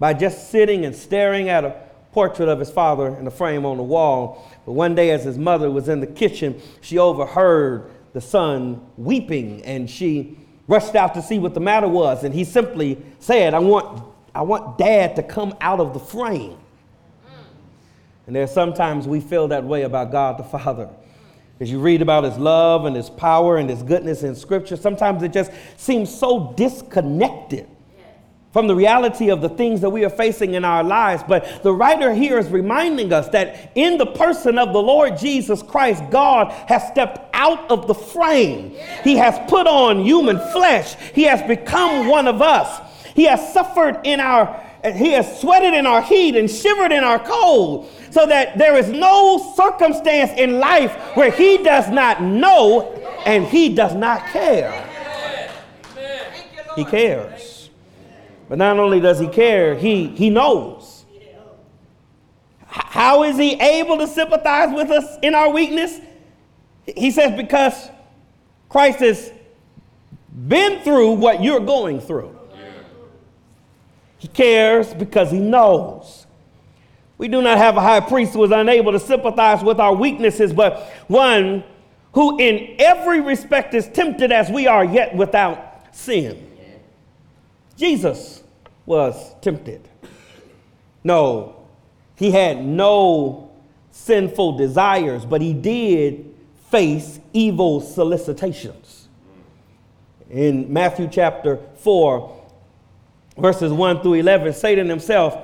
by 0.00 0.12
just 0.12 0.50
sitting 0.50 0.84
and 0.84 0.96
staring 0.96 1.48
at 1.48 1.64
a 1.64 1.89
portrait 2.12 2.48
of 2.48 2.58
his 2.58 2.70
father 2.70 3.16
in 3.16 3.26
a 3.26 3.30
frame 3.30 3.64
on 3.64 3.76
the 3.76 3.82
wall. 3.82 4.48
But 4.66 4.72
one 4.72 4.94
day, 4.94 5.10
as 5.10 5.24
his 5.24 5.38
mother 5.38 5.70
was 5.70 5.88
in 5.88 6.00
the 6.00 6.06
kitchen, 6.06 6.60
she 6.80 6.98
overheard 6.98 7.90
the 8.12 8.20
son 8.20 8.84
weeping 8.96 9.62
and 9.64 9.88
she 9.88 10.36
rushed 10.66 10.94
out 10.94 11.14
to 11.14 11.22
see 11.22 11.38
what 11.38 11.54
the 11.54 11.60
matter 11.60 11.88
was. 11.88 12.24
And 12.24 12.34
he 12.34 12.44
simply 12.44 13.00
said, 13.18 13.54
I 13.54 13.58
want, 13.58 14.04
I 14.34 14.42
want 14.42 14.78
dad 14.78 15.16
to 15.16 15.22
come 15.22 15.54
out 15.60 15.80
of 15.80 15.94
the 15.94 16.00
frame. 16.00 16.56
Mm. 17.26 17.32
And 18.26 18.36
there's 18.36 18.52
sometimes 18.52 19.06
we 19.06 19.20
feel 19.20 19.48
that 19.48 19.64
way 19.64 19.82
about 19.82 20.12
God 20.12 20.38
the 20.38 20.44
Father. 20.44 20.88
As 21.60 21.70
you 21.70 21.78
read 21.78 22.00
about 22.00 22.24
his 22.24 22.38
love 22.38 22.86
and 22.86 22.96
his 22.96 23.10
power 23.10 23.58
and 23.58 23.68
his 23.68 23.82
goodness 23.82 24.22
in 24.22 24.34
scripture, 24.34 24.76
sometimes 24.76 25.22
it 25.22 25.32
just 25.32 25.52
seems 25.76 26.12
so 26.12 26.54
disconnected 26.56 27.68
from 28.52 28.66
the 28.66 28.74
reality 28.74 29.30
of 29.30 29.40
the 29.40 29.48
things 29.48 29.80
that 29.80 29.90
we 29.90 30.04
are 30.04 30.10
facing 30.10 30.54
in 30.54 30.64
our 30.64 30.82
lives. 30.82 31.22
But 31.26 31.62
the 31.62 31.72
writer 31.72 32.12
here 32.12 32.38
is 32.38 32.48
reminding 32.48 33.12
us 33.12 33.28
that 33.28 33.72
in 33.74 33.96
the 33.96 34.06
person 34.06 34.58
of 34.58 34.72
the 34.72 34.82
Lord 34.82 35.16
Jesus 35.16 35.62
Christ, 35.62 36.02
God 36.10 36.50
has 36.68 36.86
stepped 36.88 37.30
out 37.32 37.70
of 37.70 37.86
the 37.86 37.94
frame. 37.94 38.74
He 39.04 39.16
has 39.16 39.38
put 39.48 39.66
on 39.66 40.04
human 40.04 40.38
flesh. 40.52 40.94
He 41.14 41.24
has 41.24 41.42
become 41.42 42.08
one 42.08 42.26
of 42.26 42.42
us. 42.42 42.80
He 43.14 43.24
has 43.24 43.52
suffered 43.52 44.00
in 44.04 44.20
our 44.20 44.66
he 44.82 45.12
has 45.12 45.40
sweated 45.40 45.74
in 45.74 45.84
our 45.84 46.00
heat 46.00 46.36
and 46.36 46.50
shivered 46.50 46.90
in 46.90 47.04
our 47.04 47.18
cold, 47.18 47.86
so 48.10 48.24
that 48.24 48.56
there 48.56 48.78
is 48.78 48.88
no 48.88 49.52
circumstance 49.54 50.30
in 50.38 50.58
life 50.58 50.96
where 51.14 51.30
he 51.30 51.58
does 51.58 51.90
not 51.90 52.22
know 52.22 52.90
and 53.26 53.44
he 53.44 53.74
does 53.74 53.94
not 53.94 54.26
care. 54.28 54.72
He 56.76 56.86
cares. 56.86 57.59
But 58.50 58.58
not 58.58 58.80
only 58.80 58.98
does 58.98 59.20
he 59.20 59.28
care, 59.28 59.76
he, 59.76 60.08
he 60.08 60.28
knows. 60.28 61.04
How 62.66 63.22
is 63.22 63.38
he 63.38 63.52
able 63.54 63.98
to 63.98 64.08
sympathize 64.08 64.74
with 64.74 64.90
us 64.90 65.18
in 65.22 65.36
our 65.36 65.50
weakness? 65.50 66.00
He 66.84 67.12
says, 67.12 67.36
because 67.36 67.90
Christ 68.68 68.98
has 68.98 69.32
been 70.48 70.80
through 70.80 71.12
what 71.12 71.44
you're 71.44 71.60
going 71.60 72.00
through. 72.00 72.36
He 74.18 74.26
cares 74.26 74.92
because 74.94 75.30
he 75.30 75.38
knows. 75.38 76.26
We 77.18 77.28
do 77.28 77.40
not 77.42 77.56
have 77.56 77.76
a 77.76 77.80
high 77.80 78.00
priest 78.00 78.32
who 78.32 78.42
is 78.42 78.50
unable 78.50 78.90
to 78.90 78.98
sympathize 78.98 79.62
with 79.62 79.78
our 79.78 79.94
weaknesses, 79.94 80.52
but 80.52 80.90
one 81.06 81.62
who 82.14 82.36
in 82.40 82.74
every 82.80 83.20
respect 83.20 83.74
is 83.74 83.86
tempted 83.86 84.32
as 84.32 84.50
we 84.50 84.66
are, 84.66 84.84
yet 84.84 85.14
without 85.14 85.94
sin. 85.94 86.48
Jesus 87.76 88.39
was 88.90 89.36
tempted. 89.40 89.88
No, 91.04 91.64
he 92.16 92.32
had 92.32 92.62
no 92.62 93.52
sinful 93.92 94.56
desires, 94.56 95.24
but 95.24 95.40
he 95.40 95.54
did 95.54 96.34
face 96.70 97.20
evil 97.32 97.80
solicitations. 97.80 99.06
In 100.28 100.72
Matthew 100.72 101.08
chapter 101.08 101.60
4, 101.76 102.42
verses 103.38 103.72
1 103.72 104.02
through 104.02 104.14
11, 104.14 104.54
Satan 104.54 104.88
himself 104.88 105.38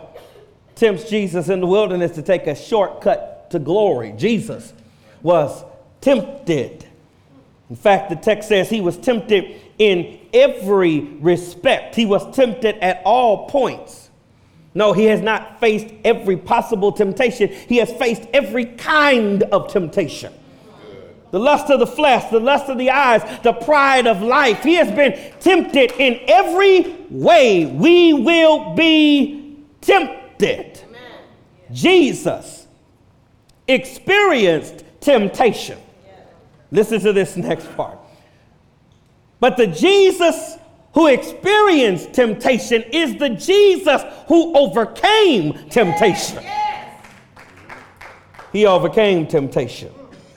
tempts 0.74 1.08
Jesus 1.08 1.48
in 1.48 1.60
the 1.60 1.68
wilderness 1.68 2.16
to 2.16 2.22
take 2.22 2.48
a 2.48 2.54
shortcut 2.56 3.48
to 3.52 3.60
glory. 3.60 4.12
Jesus 4.16 4.72
was 5.22 5.64
tempted. 6.00 6.84
In 7.70 7.76
fact, 7.76 8.10
the 8.10 8.16
text 8.16 8.48
says 8.48 8.68
he 8.68 8.80
was 8.80 8.98
tempted 8.98 9.60
in 9.78 10.18
every 10.32 11.00
respect. 11.00 11.94
He 11.94 12.06
was 12.06 12.34
tempted 12.34 12.76
at 12.82 13.02
all 13.04 13.48
points. 13.48 14.10
No, 14.74 14.92
he 14.92 15.04
has 15.06 15.22
not 15.22 15.58
faced 15.58 15.86
every 16.04 16.36
possible 16.36 16.92
temptation. 16.92 17.48
He 17.48 17.78
has 17.78 17.90
faced 17.92 18.22
every 18.34 18.66
kind 18.66 19.42
of 19.44 19.72
temptation. 19.72 20.32
The 21.30 21.40
lust 21.40 21.70
of 21.70 21.80
the 21.80 21.86
flesh, 21.86 22.30
the 22.30 22.40
lust 22.40 22.68
of 22.68 22.78
the 22.78 22.90
eyes, 22.90 23.22
the 23.42 23.52
pride 23.52 24.06
of 24.06 24.22
life. 24.22 24.62
He 24.62 24.74
has 24.74 24.90
been 24.90 25.32
tempted 25.40 25.92
in 25.98 26.20
every 26.28 26.94
way. 27.10 27.66
We 27.66 28.12
will 28.12 28.74
be 28.74 29.58
tempted. 29.80 30.80
Jesus 31.72 32.66
experienced 33.66 34.84
temptation. 35.00 35.78
Listen 36.70 37.00
to 37.00 37.12
this 37.12 37.36
next 37.36 37.74
part. 37.76 37.98
But 39.40 39.56
the 39.56 39.66
Jesus 39.66 40.56
who 40.94 41.08
experienced 41.08 42.14
temptation 42.14 42.82
is 42.92 43.16
the 43.16 43.30
Jesus 43.30 44.02
who 44.28 44.56
overcame 44.56 45.68
temptation. 45.68 46.42
He 48.52 48.64
overcame 48.64 49.26
temptation. 49.26 49.92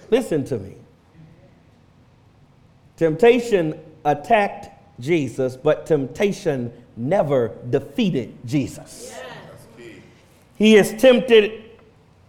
Listen 0.10 0.44
to 0.46 0.58
me. 0.58 0.76
Temptation 2.98 3.80
attacked 4.04 4.70
Jesus, 5.00 5.56
but 5.56 5.86
temptation 5.86 6.74
never 6.98 7.56
defeated 7.70 8.38
Jesus. 8.46 9.18
He 10.58 10.76
is 10.76 10.94
tempted 11.02 11.64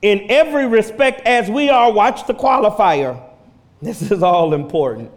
in 0.03 0.31
every 0.31 0.67
respect 0.67 1.27
as 1.27 1.51
we 1.51 1.69
are. 1.69 1.91
Watch 1.91 2.29
the 2.29 2.35
qualifier. 2.35 3.21
This 3.83 4.13
is 4.13 4.23
all 4.23 4.55
important. 4.55 5.11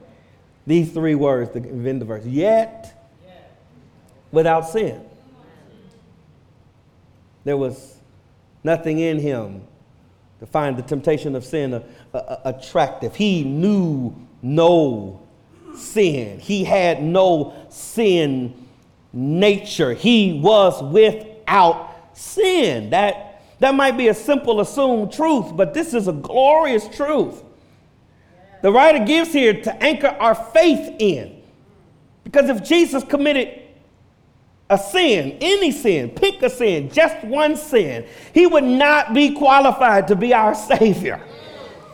These 0.65 0.91
three 0.91 1.15
words 1.15 1.51
to 1.51 1.59
end 1.59 2.01
the 2.01 2.05
verse. 2.05 2.25
Yet 2.25 3.03
without 4.31 4.67
sin. 4.67 5.01
There 7.43 7.57
was 7.57 7.97
nothing 8.63 8.99
in 8.99 9.19
him 9.19 9.63
to 10.39 10.45
find 10.45 10.75
the 10.75 10.81
temptation 10.81 11.35
of 11.35 11.45
sin 11.45 11.73
uh, 11.73 11.81
uh, 12.13 12.37
attractive. 12.45 13.15
He 13.15 13.43
knew 13.43 14.15
no 14.41 15.21
sin. 15.75 16.39
He 16.39 16.63
had 16.63 17.03
no 17.03 17.53
sin 17.69 18.67
nature. 19.11 19.93
He 19.93 20.39
was 20.41 20.81
without 20.81 21.91
sin. 22.13 22.89
That, 22.89 23.43
that 23.59 23.75
might 23.75 23.97
be 23.97 24.07
a 24.07 24.13
simple 24.13 24.61
assumed 24.61 25.13
truth, 25.13 25.55
but 25.55 25.73
this 25.73 25.93
is 25.93 26.07
a 26.07 26.13
glorious 26.13 26.87
truth 26.87 27.43
the 28.63 28.71
writer 28.71 29.03
gives 29.03 29.33
here 29.33 29.61
to 29.61 29.83
anchor 29.83 30.07
our 30.07 30.33
faith 30.33 30.95
in. 30.97 31.43
Because 32.23 32.49
if 32.49 32.63
Jesus 32.63 33.03
committed 33.03 33.61
a 34.69 34.77
sin, 34.77 35.37
any 35.41 35.69
sin, 35.69 36.09
pick 36.09 36.41
a 36.41 36.49
sin, 36.49 36.89
just 36.89 37.25
one 37.25 37.57
sin, 37.57 38.05
he 38.33 38.47
would 38.47 38.63
not 38.63 39.13
be 39.13 39.33
qualified 39.33 40.07
to 40.07 40.15
be 40.15 40.33
our 40.33 40.55
Savior. 40.55 41.21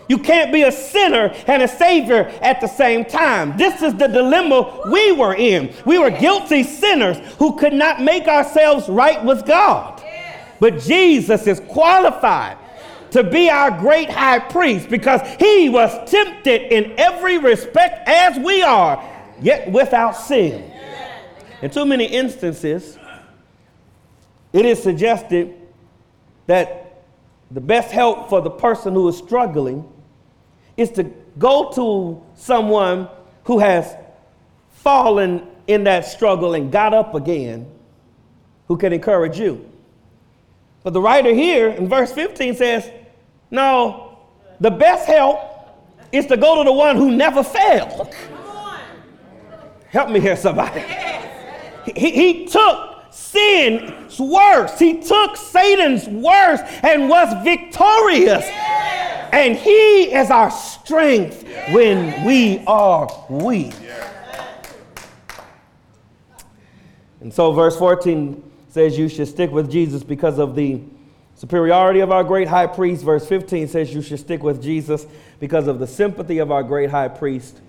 You 0.08 0.20
can't 0.20 0.54
be 0.54 0.62
a 0.62 0.72
sinner 0.72 1.34
and 1.48 1.64
a 1.64 1.68
Savior 1.68 2.28
at 2.40 2.62
the 2.62 2.68
same 2.68 3.04
time. 3.04 3.58
This 3.58 3.82
is 3.82 3.96
the 3.96 4.08
dilemma 4.08 4.84
we 4.92 5.12
were 5.14 5.34
in. 5.34 5.74
We 5.88 5.98
were 5.98 6.12
guilty 6.12 6.62
sinners 6.62 7.18
who 7.40 7.58
could 7.58 7.74
not 7.74 8.00
make 8.00 8.28
ourselves 8.28 8.88
right 8.90 9.26
with 9.26 9.44
God. 9.48 10.04
But 10.60 10.78
Jesus 10.82 11.48
is 11.48 11.62
qualified 11.62 12.58
to 13.12 13.24
be 13.24 13.50
our 13.50 13.72
great 13.72 14.10
high 14.10 14.40
priest 14.40 14.90
because 14.90 15.22
he 15.40 15.70
was 15.70 16.10
tempted 16.10 16.74
in 16.74 16.94
every 17.00 17.38
respect 17.38 18.08
as 18.08 18.38
we 18.40 18.62
are, 18.62 19.04
yet 19.42 19.72
without 19.72 20.12
sin. 20.12 20.72
In 21.62 21.70
too 21.70 21.86
many 21.86 22.06
instances, 22.06 22.98
it 24.54 24.66
is 24.66 24.82
suggested 24.82 25.56
that 26.48 27.04
the 27.52 27.62
best 27.62 27.92
help 27.92 28.30
for 28.30 28.42
the 28.42 28.50
person 28.50 28.94
who 28.94 29.08
is 29.08 29.18
struggling 29.18 29.88
is 30.78 30.92
to 30.92 31.04
go 31.38 31.72
to 31.72 32.24
someone 32.36 33.10
who 33.44 33.60
has 33.60 33.96
fallen 34.70 35.46
in 35.68 35.84
that 35.84 36.06
struggle 36.06 36.54
and 36.54 36.72
got 36.72 36.94
up 36.94 37.16
again, 37.16 37.70
who 38.68 38.78
can 38.78 38.94
encourage 38.94 39.38
you. 39.38 39.70
But 40.84 40.94
the 40.94 41.02
writer 41.02 41.34
here 41.34 41.70
in 41.70 41.88
verse 41.88 42.12
15 42.12 42.56
says, 42.56 42.90
no, 43.52 44.20
the 44.60 44.72
best 44.72 45.08
help 45.08 45.40
is 46.12 46.26
to 46.28 46.38
go 46.38 46.64
to 46.64 46.68
the 46.68 46.74
one 46.74 46.96
who 46.96 47.12
never 47.12 47.44
failed. 47.44 48.14
Help 49.90 50.10
me 50.10 50.20
here, 50.20 50.36
somebody. 50.36 50.84
He, 51.96 52.12
he 52.12 52.46
took 52.46 52.90
sin's 53.12 54.20
worst, 54.20 54.80
he 54.80 55.02
took 55.02 55.36
Satan's 55.36 56.08
worst 56.08 56.64
and 56.84 57.10
was 57.10 57.44
victorious. 57.44 58.46
And 59.32 59.56
he 59.56 60.14
is 60.14 60.32
our 60.32 60.50
strength 60.50 61.44
when 61.72 62.26
we 62.26 62.64
are 62.66 63.08
weak. 63.30 63.76
And 67.22 67.34
so, 67.34 67.52
verse 67.52 67.78
14 67.78 68.52
says, 68.70 68.98
You 68.98 69.10
should 69.10 69.28
stick 69.28 69.52
with 69.52 69.70
Jesus 69.70 70.04
because 70.04 70.40
of 70.40 70.56
the 70.56 70.82
Superiority 71.40 72.02
of 72.02 72.12
our 72.12 72.26
great 72.26 72.50
high 72.50 72.68
priest, 72.68 73.02
verse 73.02 73.26
15 73.26 73.70
says 73.70 73.94
you 73.94 74.02
should 74.02 74.20
stick 74.20 74.44
with 74.44 74.62
Jesus 74.62 75.08
because 75.40 75.68
of 75.68 75.80
the 75.80 75.88
sympathy 75.88 76.40
of 76.40 76.52
our 76.52 76.64
great 76.64 76.90
high 76.90 77.08
priest. 77.08 77.62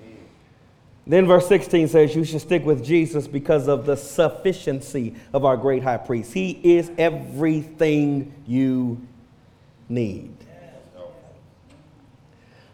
Then 1.06 1.24
verse 1.24 1.46
16 1.46 1.86
says 1.86 2.16
you 2.16 2.24
should 2.24 2.40
stick 2.40 2.64
with 2.64 2.84
Jesus 2.84 3.28
because 3.28 3.68
of 3.68 3.86
the 3.86 3.94
sufficiency 3.94 5.14
of 5.32 5.44
our 5.44 5.56
great 5.56 5.84
high 5.84 5.98
priest. 5.98 6.32
He 6.32 6.50
is 6.64 6.90
everything 6.98 8.34
you 8.44 9.06
need. 9.88 10.34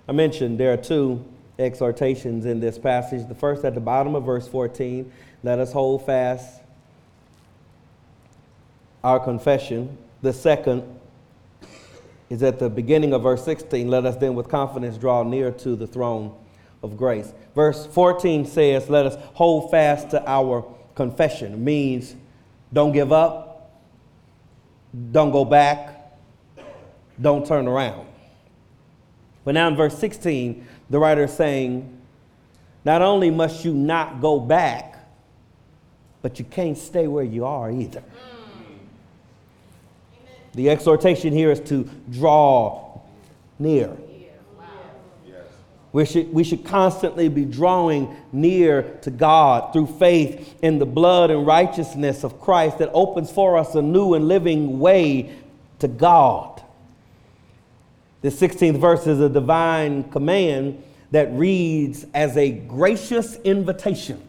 I 0.08 0.12
mentioned 0.12 0.58
there 0.58 0.72
are 0.72 0.78
two 0.78 1.22
exhortations 1.58 2.46
in 2.46 2.58
this 2.58 2.78
passage. 2.78 3.28
The 3.28 3.34
first 3.34 3.66
at 3.66 3.74
the 3.74 3.80
bottom 3.80 4.14
of 4.14 4.24
verse 4.24 4.48
14 4.48 5.12
let 5.42 5.58
us 5.58 5.74
hold 5.74 6.06
fast 6.06 6.62
our 9.04 9.20
confession 9.20 9.98
the 10.26 10.32
second 10.32 10.82
is 12.28 12.42
at 12.42 12.58
the 12.58 12.68
beginning 12.68 13.12
of 13.12 13.22
verse 13.22 13.44
16. 13.44 13.88
Let 13.88 14.04
us 14.04 14.16
then 14.16 14.34
with 14.34 14.48
confidence 14.48 14.98
draw 14.98 15.22
near 15.22 15.52
to 15.52 15.76
the 15.76 15.86
throne 15.86 16.36
of 16.82 16.96
grace. 16.96 17.32
Verse 17.54 17.86
14 17.86 18.44
says, 18.44 18.90
Let 18.90 19.06
us 19.06 19.16
hold 19.34 19.70
fast 19.70 20.10
to 20.10 20.28
our 20.28 20.64
confession. 20.96 21.54
It 21.54 21.58
means 21.58 22.16
Don't 22.72 22.92
give 22.92 23.12
up. 23.12 23.70
Don't 25.12 25.30
go 25.30 25.44
back. 25.44 26.16
Don't 27.20 27.46
turn 27.46 27.68
around. 27.68 28.06
But 29.44 29.52
now 29.52 29.68
in 29.68 29.76
verse 29.76 29.96
16, 29.96 30.66
the 30.90 30.98
writer 30.98 31.24
is 31.24 31.32
saying, 31.32 31.92
not 32.84 33.00
only 33.00 33.30
must 33.30 33.64
you 33.64 33.72
not 33.72 34.20
go 34.20 34.40
back, 34.40 35.06
but 36.20 36.38
you 36.40 36.44
can't 36.44 36.76
stay 36.76 37.06
where 37.06 37.24
you 37.24 37.44
are 37.44 37.70
either. 37.70 38.02
The 40.56 40.70
exhortation 40.70 41.34
here 41.34 41.52
is 41.52 41.60
to 41.68 41.84
draw 42.10 43.00
near. 43.58 43.94
We 45.92 46.04
should, 46.04 46.32
we 46.32 46.44
should 46.44 46.64
constantly 46.64 47.28
be 47.28 47.44
drawing 47.44 48.14
near 48.32 48.82
to 49.02 49.10
God 49.10 49.72
through 49.72 49.86
faith 49.86 50.58
in 50.62 50.78
the 50.78 50.86
blood 50.86 51.30
and 51.30 51.46
righteousness 51.46 52.24
of 52.24 52.40
Christ 52.40 52.78
that 52.78 52.90
opens 52.92 53.30
for 53.30 53.56
us 53.56 53.74
a 53.74 53.82
new 53.82 54.14
and 54.14 54.28
living 54.28 54.78
way 54.78 55.34
to 55.78 55.88
God. 55.88 56.62
The 58.22 58.28
16th 58.28 58.78
verse 58.78 59.06
is 59.06 59.20
a 59.20 59.28
divine 59.28 60.04
command 60.04 60.82
that 61.10 61.30
reads 61.32 62.06
as 62.14 62.36
a 62.36 62.50
gracious 62.50 63.36
invitation. 63.36 64.22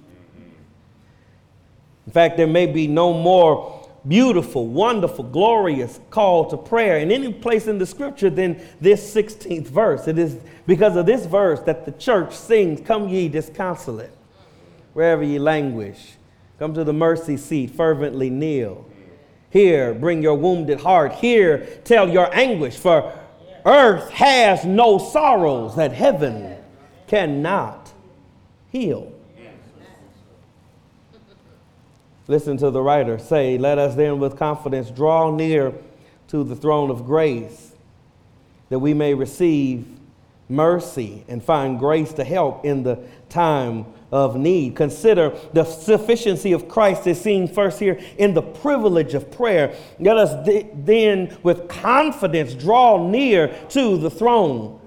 In 2.06 2.12
fact, 2.14 2.38
there 2.38 2.48
may 2.48 2.66
be 2.66 2.88
no 2.88 3.14
more 3.14 3.77
beautiful, 4.08 4.68
wonderful, 4.68 5.24
glorious 5.24 6.00
call 6.10 6.50
to 6.50 6.58
prayer 6.58 7.00
in 7.00 7.12
any 7.12 7.34
place 7.34 7.68
in 7.68 7.78
the 7.78 7.86
scripture 7.86 8.30
than 8.30 8.60
this 8.80 9.14
16th 9.14 9.68
verse. 9.68 10.08
It 10.08 10.18
is 10.18 10.38
because 10.66 10.96
of 10.96 11.06
this 11.06 11.26
verse 11.26 11.60
that 11.62 11.86
the 11.86 11.92
church 11.92 12.34
sings, 12.36 12.82
Come 12.82 13.10
ye 13.10 13.28
disconsolate, 13.28 14.12
wherever 14.94 15.24
ye 15.24 15.40
languish. 15.40 16.14
Come 16.60 16.74
to 16.74 16.84
the 16.84 16.94
mercy 16.94 17.38
seat, 17.38 17.72
fervently 17.72 18.30
kneel. 18.30 18.86
Here, 19.50 19.94
bring 19.94 20.22
your 20.22 20.36
wounded 20.36 20.80
heart. 20.80 21.14
Here, 21.14 21.66
tell 21.84 22.10
your 22.10 22.34
anguish, 22.36 22.78
for 22.78 23.14
earth 23.66 24.10
has 24.12 24.66
no 24.66 24.98
sorrows 24.98 25.76
that 25.76 25.94
heaven 25.94 26.58
cannot 27.08 27.92
heal. 28.72 29.14
Listen 32.28 32.58
to 32.58 32.70
the 32.70 32.82
writer 32.82 33.18
say, 33.18 33.58
Let 33.58 33.78
us 33.78 33.96
then 33.96 34.20
with 34.20 34.38
confidence 34.38 34.92
draw 34.92 35.32
near 35.32 35.74
to 36.28 36.44
the 36.44 36.56
throne 36.56 36.90
of 36.90 37.06
grace 37.06 37.74
that 38.70 38.80
we 38.80 38.94
may 38.94 39.14
receive 39.14 39.88
mercy 40.50 41.24
and 41.28 41.44
find 41.44 41.80
grace 41.80 42.14
to 42.14 42.24
help 42.24 42.66
in 42.66 42.84
the 42.84 43.00
time 43.30 43.86
of 44.12 44.38
need. 44.38 44.76
Consider 44.76 45.38
the 45.54 45.64
sufficiency 45.64 46.54
of 46.54 46.68
Christ 46.68 47.08
is 47.08 47.20
seen 47.20 47.48
first 47.48 47.80
here 47.80 48.00
in 48.18 48.34
the 48.34 48.42
privilege 48.42 49.14
of 49.14 49.32
prayer. 49.32 49.76
Let 50.00 50.18
us 50.18 50.48
then 50.74 51.38
with 51.44 51.68
confidence 51.68 52.54
draw 52.54 53.08
near 53.10 53.48
to 53.70 53.98
the 53.98 54.10
throne 54.10 54.80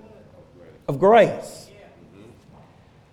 of 0.88 0.98
grace. 0.98 1.68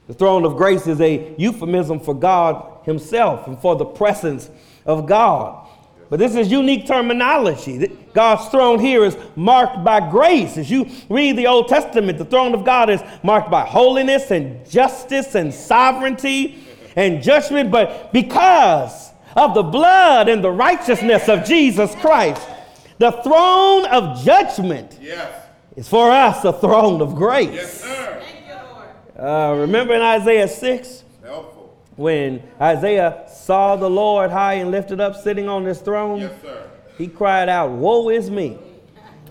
The 0.08 0.14
throne 0.14 0.46
of 0.46 0.56
grace 0.56 0.88
is 0.88 1.02
a 1.02 1.36
euphemism 1.38 2.00
for 2.00 2.14
God 2.14 2.77
Himself 2.88 3.46
and 3.48 3.60
for 3.60 3.76
the 3.76 3.86
presence 3.86 4.50
of 4.86 5.06
God. 5.06 5.68
But 6.10 6.20
this 6.20 6.36
is 6.36 6.50
unique 6.50 6.88
terminology. 6.88 7.86
God's 8.14 8.50
throne 8.50 8.80
here 8.80 9.04
is 9.04 9.18
marked 9.36 9.84
by 9.84 10.10
grace. 10.10 10.58
As 10.58 10.72
you 10.72 10.90
read 11.10 11.38
the 11.38 11.48
Old 11.48 11.68
Testament, 11.68 12.18
the 12.18 12.26
throne 12.26 12.54
of 12.54 12.64
God 12.64 12.90
is 12.90 13.02
marked 13.24 13.52
by 13.52 13.66
holiness 13.66 14.32
and 14.32 14.68
justice 14.70 15.36
and 15.36 15.54
sovereignty 15.54 16.64
and 16.96 17.22
judgment. 17.22 17.72
But 17.72 18.14
because 18.14 19.12
of 19.36 19.54
the 19.54 19.64
blood 19.64 20.30
and 20.30 20.42
the 20.42 20.52
righteousness 20.52 21.28
of 21.28 21.44
Jesus 21.44 21.94
Christ, 21.96 22.48
the 23.00 23.12
throne 23.12 23.86
of 23.88 24.24
judgment 24.24 24.98
yes. 25.02 25.30
is 25.76 25.90
for 25.90 26.10
us 26.10 26.46
a 26.46 26.54
throne 26.54 27.02
of 27.02 27.16
grace. 27.16 27.54
Yes, 27.54 27.82
sir. 27.82 28.24
Uh, 29.20 29.56
remember 29.58 29.96
in 29.96 30.02
Isaiah 30.02 30.48
6? 30.48 31.04
When 31.98 32.44
Isaiah 32.62 33.26
saw 33.28 33.76
the 33.76 33.90
Lord 33.90 34.30
high 34.30 34.54
and 34.56 34.72
lifted 34.72 35.02
up 35.02 35.16
sitting 35.16 35.50
on 35.50 35.66
his 35.66 35.80
throne, 35.80 36.22
yes, 36.22 36.42
sir. 36.44 36.70
he 36.98 37.08
cried 37.08 37.50
out, 37.50 37.72
Woe 37.72 38.10
is 38.10 38.30
me. 38.30 38.60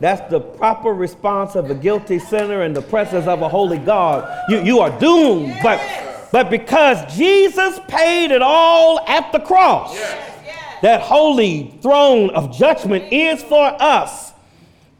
That's 0.00 0.28
the 0.30 0.40
proper 0.40 0.92
response 0.92 1.54
of 1.54 1.70
a 1.70 1.74
guilty 1.74 2.18
sinner 2.18 2.64
in 2.64 2.74
the 2.74 2.82
presence 2.82 3.26
of 3.26 3.40
a 3.40 3.48
holy 3.48 3.78
God. 3.78 4.28
You, 4.50 4.62
you 4.62 4.80
are 4.80 4.90
doomed. 4.98 5.48
Yes. 5.48 5.62
But, 5.62 6.32
but 6.32 6.50
because 6.50 7.16
Jesus 7.16 7.80
paid 7.88 8.32
it 8.32 8.42
all 8.42 9.00
at 9.06 9.30
the 9.32 9.38
cross, 9.38 9.94
yes. 9.94 10.82
that 10.82 11.00
holy 11.00 11.78
throne 11.80 12.30
of 12.30 12.54
judgment 12.54 13.12
is 13.12 13.42
for 13.44 13.64
us 13.80 14.32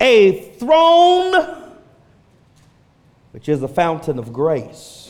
a 0.01 0.53
throne 0.53 1.65
which 3.33 3.49
is 3.49 3.63
a 3.63 3.69
fountain 3.69 4.19
of 4.19 4.33
grace. 4.33 5.06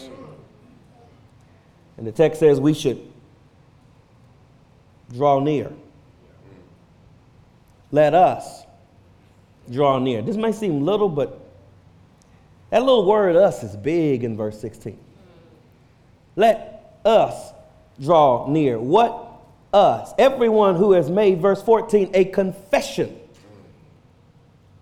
And 1.96 2.06
the 2.06 2.12
text 2.12 2.40
says 2.40 2.60
we 2.60 2.74
should 2.74 3.00
draw 5.12 5.40
near. 5.40 5.72
Let 7.90 8.14
us 8.14 8.64
draw 9.70 9.98
near. 9.98 10.22
This 10.22 10.36
may 10.36 10.52
seem 10.52 10.84
little, 10.84 11.08
but 11.08 11.40
that 12.70 12.80
little 12.80 13.06
word 13.06 13.36
us 13.36 13.62
is 13.62 13.76
big 13.76 14.24
in 14.24 14.36
verse 14.36 14.60
16. 14.60 14.98
Let 16.34 16.98
us 17.04 17.52
draw 18.00 18.48
near. 18.48 18.78
What 18.78 19.26
us? 19.72 20.12
Everyone 20.18 20.74
who 20.76 20.92
has 20.92 21.10
made, 21.10 21.40
verse 21.40 21.62
14, 21.62 22.10
a 22.14 22.24
confession, 22.26 23.18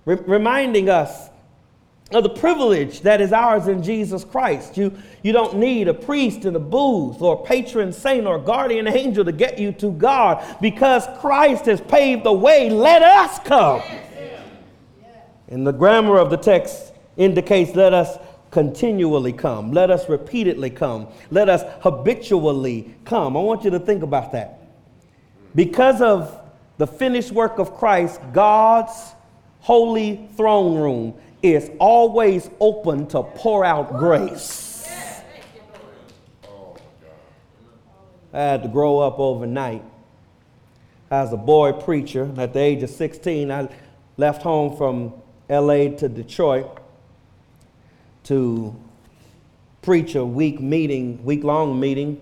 Re- 0.04 0.16
reminding 0.26 0.88
us 0.88 1.30
of 2.14 2.22
the 2.22 2.30
privilege 2.30 3.00
that 3.00 3.20
is 3.20 3.32
ours 3.32 3.66
in 3.66 3.82
Jesus 3.82 4.24
Christ. 4.24 4.76
You, 4.76 4.96
you 5.22 5.32
don't 5.32 5.56
need 5.56 5.88
a 5.88 5.94
priest 5.94 6.44
in 6.44 6.54
a 6.54 6.60
booth 6.60 7.20
or 7.20 7.34
a 7.34 7.44
patron 7.44 7.92
saint 7.92 8.24
or 8.26 8.38
guardian 8.38 8.86
angel 8.86 9.24
to 9.24 9.32
get 9.32 9.58
you 9.58 9.72
to 9.72 9.90
God 9.90 10.44
because 10.60 11.06
Christ 11.20 11.66
has 11.66 11.80
paved 11.80 12.22
the 12.22 12.32
way. 12.32 12.70
Let 12.70 13.02
us 13.02 13.40
come. 13.40 13.82
And 15.48 15.66
the 15.66 15.72
grammar 15.72 16.18
of 16.18 16.30
the 16.30 16.36
text 16.36 16.92
indicates 17.16 17.74
let 17.74 17.92
us 17.92 18.16
continually 18.52 19.32
come, 19.32 19.72
let 19.72 19.90
us 19.90 20.08
repeatedly 20.08 20.70
come, 20.70 21.08
let 21.32 21.48
us 21.48 21.62
habitually 21.82 22.94
come. 23.04 23.36
I 23.36 23.40
want 23.40 23.64
you 23.64 23.70
to 23.70 23.80
think 23.80 24.04
about 24.04 24.30
that. 24.32 24.60
Because 25.56 26.00
of 26.00 26.40
the 26.78 26.86
finished 26.86 27.32
work 27.32 27.58
of 27.58 27.74
Christ, 27.74 28.20
God's 28.32 29.14
holy 29.64 30.28
throne 30.36 30.78
room 30.78 31.14
is 31.52 31.70
always 31.78 32.48
open 32.58 33.06
to 33.08 33.22
pour 33.22 33.64
out 33.64 33.98
grace. 33.98 34.88
I 38.32 38.38
had 38.38 38.62
to 38.62 38.68
grow 38.68 38.98
up 38.98 39.18
overnight. 39.18 39.84
As 41.10 41.32
a 41.32 41.36
boy 41.36 41.72
preacher, 41.72 42.32
at 42.38 42.54
the 42.54 42.60
age 42.60 42.82
of 42.82 42.90
16, 42.90 43.50
I 43.50 43.68
left 44.16 44.42
home 44.42 44.76
from 44.76 45.12
LA 45.50 45.90
to 45.98 46.08
Detroit 46.08 46.78
to 48.24 48.74
preach 49.82 50.14
a 50.14 50.24
week 50.24 50.60
meeting, 50.60 51.22
week 51.24 51.44
long 51.44 51.78
meeting. 51.78 52.20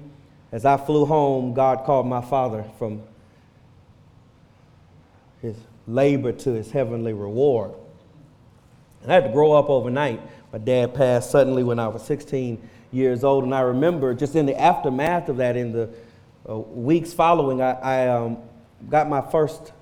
As 0.50 0.64
I 0.64 0.76
flew 0.76 1.06
home, 1.06 1.54
God 1.54 1.84
called 1.86 2.08
my 2.08 2.20
father 2.20 2.64
from 2.76 3.02
his 5.40 5.56
labor 5.86 6.32
to 6.32 6.50
his 6.52 6.72
heavenly 6.72 7.12
reward. 7.12 7.72
I 9.08 9.14
had 9.14 9.24
to 9.24 9.30
grow 9.30 9.52
up 9.52 9.68
overnight. 9.68 10.20
My 10.52 10.58
dad 10.58 10.94
passed 10.94 11.30
suddenly 11.30 11.62
when 11.62 11.78
I 11.78 11.88
was 11.88 12.04
16 12.04 12.68
years 12.92 13.24
old, 13.24 13.44
and 13.44 13.54
I 13.54 13.60
remember 13.60 14.14
just 14.14 14.36
in 14.36 14.46
the 14.46 14.60
aftermath 14.60 15.28
of 15.28 15.38
that, 15.38 15.56
in 15.56 15.72
the 15.72 15.88
uh, 16.48 16.58
weeks 16.58 17.12
following, 17.12 17.60
I, 17.60 17.72
I 17.72 18.08
um, 18.08 18.38
got 18.88 19.08
my 19.08 19.20
first 19.20 19.72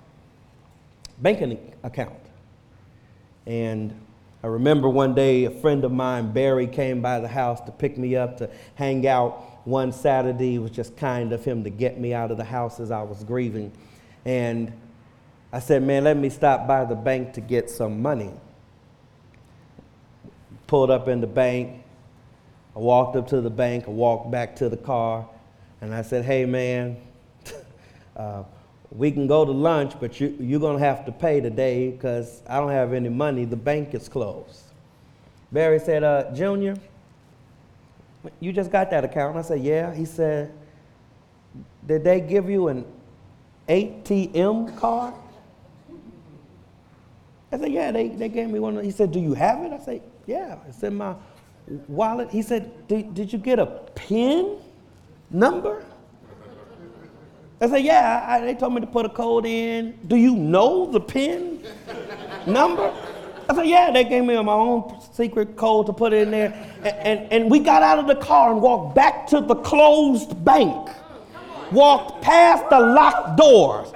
banking 1.18 1.74
account. 1.82 2.14
And 3.46 3.94
I 4.42 4.46
remember 4.46 4.88
one 4.88 5.14
day 5.14 5.44
a 5.44 5.50
friend 5.50 5.84
of 5.84 5.92
mine, 5.92 6.32
Barry, 6.32 6.66
came 6.66 7.02
by 7.02 7.20
the 7.20 7.28
house 7.28 7.60
to 7.62 7.72
pick 7.72 7.98
me 7.98 8.16
up 8.16 8.38
to 8.38 8.48
hang 8.74 9.06
out 9.06 9.66
one 9.66 9.92
Saturday. 9.92 10.54
It 10.54 10.58
was 10.58 10.70
just 10.70 10.96
kind 10.96 11.32
of 11.32 11.44
him 11.44 11.64
to 11.64 11.70
get 11.70 11.98
me 11.98 12.14
out 12.14 12.30
of 12.30 12.38
the 12.38 12.44
house 12.44 12.80
as 12.80 12.90
I 12.90 13.02
was 13.02 13.22
grieving. 13.24 13.72
And 14.24 14.72
I 15.52 15.58
said, 15.58 15.82
Man, 15.82 16.04
let 16.04 16.16
me 16.16 16.30
stop 16.30 16.66
by 16.66 16.84
the 16.84 16.94
bank 16.94 17.34
to 17.34 17.40
get 17.40 17.68
some 17.68 18.00
money 18.00 18.32
pulled 20.70 20.88
up 20.88 21.08
in 21.08 21.20
the 21.20 21.26
bank. 21.26 21.82
I 22.76 22.78
walked 22.78 23.16
up 23.16 23.26
to 23.30 23.40
the 23.40 23.50
bank, 23.50 23.86
I 23.88 23.90
walked 23.90 24.30
back 24.30 24.54
to 24.56 24.68
the 24.68 24.76
car, 24.76 25.28
and 25.80 25.92
I 25.92 26.02
said, 26.02 26.24
Hey, 26.24 26.44
man, 26.44 26.96
uh, 28.16 28.44
we 28.92 29.10
can 29.10 29.26
go 29.26 29.44
to 29.44 29.50
lunch, 29.50 29.94
but 29.98 30.20
you, 30.20 30.36
you're 30.38 30.60
going 30.60 30.78
to 30.78 30.84
have 30.84 31.04
to 31.06 31.12
pay 31.12 31.40
today 31.40 31.90
because 31.90 32.40
I 32.48 32.58
don't 32.60 32.70
have 32.70 32.92
any 32.92 33.08
money. 33.08 33.44
The 33.44 33.56
bank 33.56 33.94
is 33.94 34.08
closed. 34.08 34.62
Barry 35.50 35.80
said, 35.80 36.04
uh, 36.04 36.32
Junior, 36.32 36.76
you 38.38 38.52
just 38.52 38.70
got 38.70 38.90
that 38.90 39.02
account? 39.02 39.36
I 39.36 39.42
said, 39.42 39.64
Yeah. 39.64 39.92
He 39.92 40.04
said, 40.04 40.52
Did 41.84 42.04
they 42.04 42.20
give 42.20 42.48
you 42.48 42.68
an 42.68 42.84
ATM 43.68 44.78
card? 44.78 45.14
I 47.52 47.58
said, 47.58 47.72
yeah, 47.72 47.90
they, 47.90 48.06
they 48.06 48.28
gave 48.28 48.48
me 48.48 48.60
one. 48.60 48.80
He 48.84 48.92
said, 48.92 49.10
do 49.10 49.18
you 49.18 49.34
have 49.34 49.64
it? 49.64 49.72
I 49.72 49.78
said, 49.78 50.02
yeah. 50.30 50.56
It's 50.68 50.82
in 50.84 50.94
my 50.94 51.14
wallet. 51.88 52.30
He 52.30 52.40
said, 52.40 52.86
did, 52.86 53.32
you 53.32 53.38
get 53.38 53.58
a 53.58 53.66
PIN 53.94 54.58
number? 55.28 55.84
I 57.60 57.68
said, 57.68 57.84
yeah, 57.84 58.24
I, 58.26 58.40
they 58.40 58.54
told 58.54 58.74
me 58.74 58.80
to 58.80 58.86
put 58.86 59.04
a 59.04 59.08
code 59.08 59.44
in. 59.44 59.98
Do 60.06 60.16
you 60.16 60.34
know 60.36 60.90
the 60.90 61.00
PIN 61.00 61.66
number? 62.46 62.94
I 63.48 63.54
said, 63.54 63.66
yeah, 63.66 63.90
they 63.90 64.04
gave 64.04 64.24
me 64.24 64.40
my 64.40 64.52
own 64.52 65.02
secret 65.12 65.56
code 65.56 65.86
to 65.86 65.92
put 65.92 66.12
in 66.12 66.30
there. 66.30 66.54
And, 66.84 66.86
and, 66.86 67.32
and 67.32 67.50
we 67.50 67.58
got 67.58 67.82
out 67.82 67.98
of 67.98 68.06
the 68.06 68.14
car 68.14 68.52
and 68.52 68.62
walked 68.62 68.94
back 68.94 69.26
to 69.28 69.40
the 69.40 69.56
closed 69.56 70.42
bank. 70.44 70.90
Walked 71.72 72.22
past 72.22 72.70
the 72.70 72.78
locked 72.78 73.36
doors. 73.36 73.92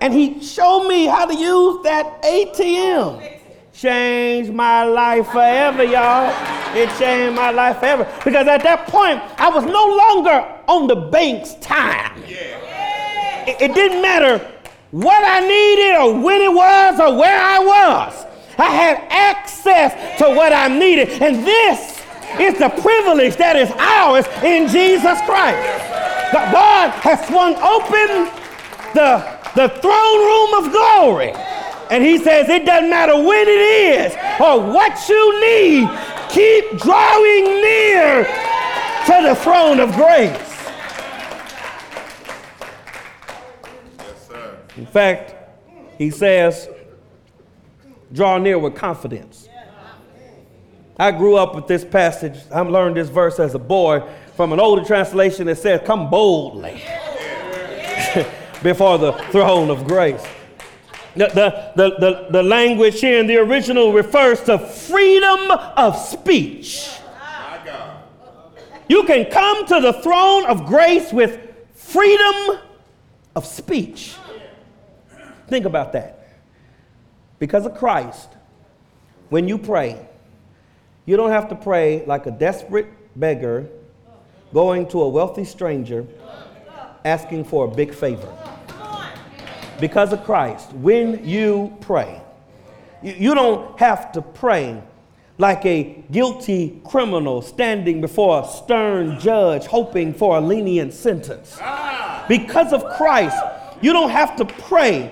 And 0.00 0.12
he 0.12 0.42
showed 0.42 0.88
me 0.88 1.06
how 1.06 1.26
to 1.26 1.34
use 1.34 1.82
that 1.84 2.22
ATM. 2.22 3.39
Changed 3.72 4.52
my 4.52 4.84
life 4.84 5.28
forever, 5.28 5.84
y'all. 5.84 6.28
It 6.76 6.88
changed 6.98 7.36
my 7.36 7.50
life 7.50 7.78
forever. 7.78 8.04
Because 8.24 8.46
at 8.46 8.62
that 8.62 8.86
point, 8.86 9.20
I 9.38 9.48
was 9.48 9.64
no 9.64 9.86
longer 9.96 10.46
on 10.68 10.86
the 10.86 10.96
bank's 10.96 11.54
time. 11.56 12.22
It, 13.46 13.60
it 13.60 13.74
didn't 13.74 14.02
matter 14.02 14.38
what 14.90 15.22
I 15.24 15.40
needed 15.40 15.96
or 15.96 16.20
when 16.20 16.40
it 16.40 16.52
was 16.52 17.00
or 17.00 17.16
where 17.16 17.40
I 17.40 17.58
was. 17.58 18.26
I 18.58 18.70
had 18.70 19.06
access 19.08 20.18
to 20.18 20.28
what 20.30 20.52
I 20.52 20.68
needed. 20.68 21.08
And 21.22 21.46
this 21.46 22.02
is 22.38 22.58
the 22.58 22.68
privilege 22.68 23.36
that 23.36 23.56
is 23.56 23.70
ours 23.78 24.26
in 24.44 24.68
Jesus 24.68 25.18
Christ. 25.22 25.90
God 26.32 26.90
has 27.02 27.26
swung 27.26 27.54
open 27.56 28.30
the, 28.94 29.24
the 29.54 29.68
throne 29.80 30.20
room 30.20 30.64
of 30.64 30.72
glory. 30.72 31.32
And 31.90 32.04
he 32.04 32.18
says, 32.18 32.48
it 32.48 32.64
doesn't 32.64 32.88
matter 32.88 33.16
when 33.16 33.48
it 33.48 33.50
is 33.50 34.12
or 34.40 34.60
what 34.60 35.08
you 35.08 35.40
need, 35.40 35.88
keep 36.28 36.78
drawing 36.78 37.44
near 37.60 38.24
to 39.06 39.28
the 39.28 39.34
throne 39.34 39.80
of 39.80 39.92
grace. 39.94 40.30
Yes, 43.98 44.28
In 44.76 44.86
fact, 44.86 45.34
he 45.98 46.10
says, 46.10 46.68
draw 48.12 48.38
near 48.38 48.58
with 48.58 48.76
confidence. 48.76 49.48
I 50.96 51.10
grew 51.10 51.36
up 51.36 51.54
with 51.54 51.66
this 51.66 51.84
passage. 51.84 52.38
I 52.52 52.60
learned 52.60 52.96
this 52.96 53.08
verse 53.08 53.40
as 53.40 53.54
a 53.54 53.58
boy 53.58 54.06
from 54.36 54.52
an 54.52 54.60
older 54.60 54.84
translation 54.84 55.46
that 55.46 55.56
said, 55.56 55.84
Come 55.84 56.08
boldly 56.08 56.74
before 58.62 58.98
the 58.98 59.12
throne 59.32 59.70
of 59.70 59.88
grace. 59.88 60.24
The, 61.16 61.26
the, 61.26 61.72
the, 61.76 61.96
the, 61.98 62.26
the 62.30 62.42
language 62.42 63.00
here 63.00 63.18
in 63.18 63.26
the 63.26 63.36
original 63.38 63.92
refers 63.92 64.42
to 64.44 64.58
freedom 64.58 65.50
of 65.76 65.96
speech. 65.96 66.88
You 68.88 69.04
can 69.04 69.30
come 69.30 69.66
to 69.66 69.80
the 69.80 69.92
throne 69.94 70.46
of 70.46 70.66
grace 70.66 71.12
with 71.12 71.38
freedom 71.74 72.60
of 73.36 73.46
speech. 73.46 74.14
Think 75.48 75.64
about 75.64 75.92
that 75.92 76.20
because 77.40 77.66
of 77.66 77.76
Christ, 77.76 78.28
when 79.30 79.48
you 79.48 79.58
pray, 79.58 80.06
you 81.06 81.16
don't 81.16 81.30
have 81.30 81.48
to 81.48 81.56
pray 81.56 82.04
like 82.04 82.26
a 82.26 82.30
desperate 82.30 82.86
beggar 83.18 83.68
going 84.52 84.86
to 84.88 85.02
a 85.02 85.08
wealthy 85.08 85.44
stranger 85.44 86.06
asking 87.04 87.44
for 87.44 87.64
a 87.64 87.68
big 87.68 87.94
favor. 87.94 88.28
Because 89.80 90.12
of 90.12 90.24
Christ, 90.24 90.72
when 90.74 91.26
you 91.26 91.76
pray, 91.80 92.20
you, 93.02 93.34
don't 93.34 93.78
have 93.78 94.12
to 94.12 94.20
pray 94.22 94.82
like 95.38 95.64
a 95.64 96.04
guilty 96.10 96.80
criminal 96.84 97.40
standing 97.40 98.02
before 98.02 98.42
a 98.42 98.46
stern 98.46 99.18
judge 99.18 99.64
hoping 99.64 100.12
for 100.12 100.36
a 100.36 100.40
lenient 100.40 100.92
sentence. 100.92 101.58
Because 102.28 102.74
of 102.74 102.84
Christ, 102.96 103.42
you 103.80 103.92
don't 103.94 104.10
have 104.10 104.36
to 104.36 104.44
pray 104.44 105.10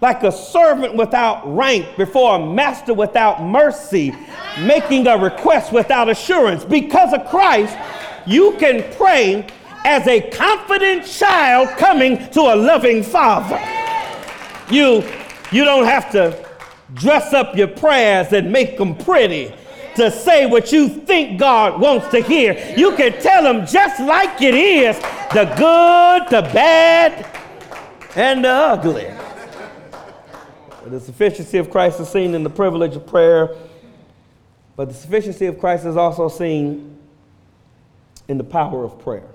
like 0.00 0.22
a 0.22 0.30
servant 0.30 0.94
without 0.94 1.42
rank 1.56 1.96
before 1.96 2.36
a 2.36 2.46
master 2.46 2.94
without 2.94 3.42
mercy, 3.42 4.14
making 4.60 5.08
a 5.08 5.18
request 5.18 5.72
without 5.72 6.08
assurance. 6.08 6.64
Because 6.64 7.12
of 7.12 7.26
Christ, 7.28 7.76
you 8.26 8.54
can 8.60 8.84
pray 8.94 9.44
as 9.84 10.06
a 10.06 10.20
confident 10.30 11.04
child 11.04 11.68
coming 11.78 12.30
to 12.30 12.40
a 12.42 12.54
loving 12.54 13.02
father. 13.02 13.58
You, 14.70 15.04
you 15.50 15.64
don't 15.64 15.86
have 15.86 16.10
to 16.12 16.46
dress 16.94 17.32
up 17.32 17.56
your 17.56 17.68
prayers 17.68 18.32
and 18.32 18.52
make 18.52 18.78
them 18.78 18.96
pretty 18.96 19.52
to 19.96 20.10
say 20.10 20.46
what 20.46 20.72
you 20.72 20.88
think 20.88 21.38
God 21.38 21.80
wants 21.80 22.08
to 22.08 22.20
hear. 22.20 22.74
You 22.76 22.94
can 22.96 23.20
tell 23.20 23.44
him 23.44 23.66
just 23.66 24.00
like 24.00 24.40
it 24.40 24.54
is 24.54 24.96
the 25.32 25.44
good, 25.56 26.30
the 26.30 26.42
bad, 26.52 27.26
and 28.14 28.44
the 28.44 28.50
ugly. 28.50 29.10
The 30.86 31.00
sufficiency 31.00 31.58
of 31.58 31.70
Christ 31.70 32.00
is 32.00 32.08
seen 32.08 32.34
in 32.34 32.42
the 32.42 32.50
privilege 32.50 32.96
of 32.96 33.06
prayer, 33.06 33.54
but 34.76 34.88
the 34.88 34.94
sufficiency 34.94 35.46
of 35.46 35.58
Christ 35.58 35.84
is 35.84 35.96
also 35.96 36.28
seen 36.28 36.96
in 38.28 38.38
the 38.38 38.44
power 38.44 38.84
of 38.84 38.98
prayer. 38.98 39.28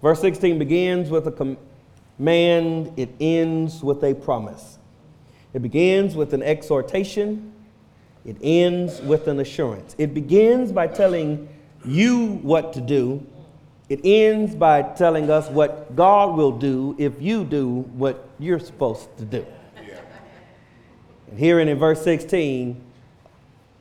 Verse 0.00 0.20
16 0.20 0.58
begins 0.58 1.10
with 1.10 1.28
a 1.28 1.56
command, 2.16 2.92
it 2.96 3.10
ends 3.20 3.82
with 3.82 4.02
a 4.04 4.14
promise. 4.14 4.78
It 5.54 5.60
begins 5.60 6.14
with 6.14 6.32
an 6.32 6.42
exhortation, 6.42 7.52
it 8.24 8.36
ends 8.42 9.00
with 9.02 9.28
an 9.28 9.40
assurance. 9.40 9.94
It 9.98 10.14
begins 10.14 10.72
by 10.72 10.86
telling 10.86 11.48
you 11.84 12.38
what 12.42 12.72
to 12.74 12.80
do, 12.80 13.26
it 13.88 14.00
ends 14.04 14.54
by 14.54 14.82
telling 14.82 15.30
us 15.30 15.48
what 15.48 15.94
God 15.96 16.36
will 16.36 16.52
do 16.52 16.94
if 16.98 17.20
you 17.20 17.44
do 17.44 17.80
what 17.94 18.28
you're 18.38 18.60
supposed 18.60 19.14
to 19.18 19.24
do. 19.24 19.44
And 21.28 21.38
here 21.38 21.60
in 21.60 21.78
verse 21.78 22.02
16, 22.02 22.80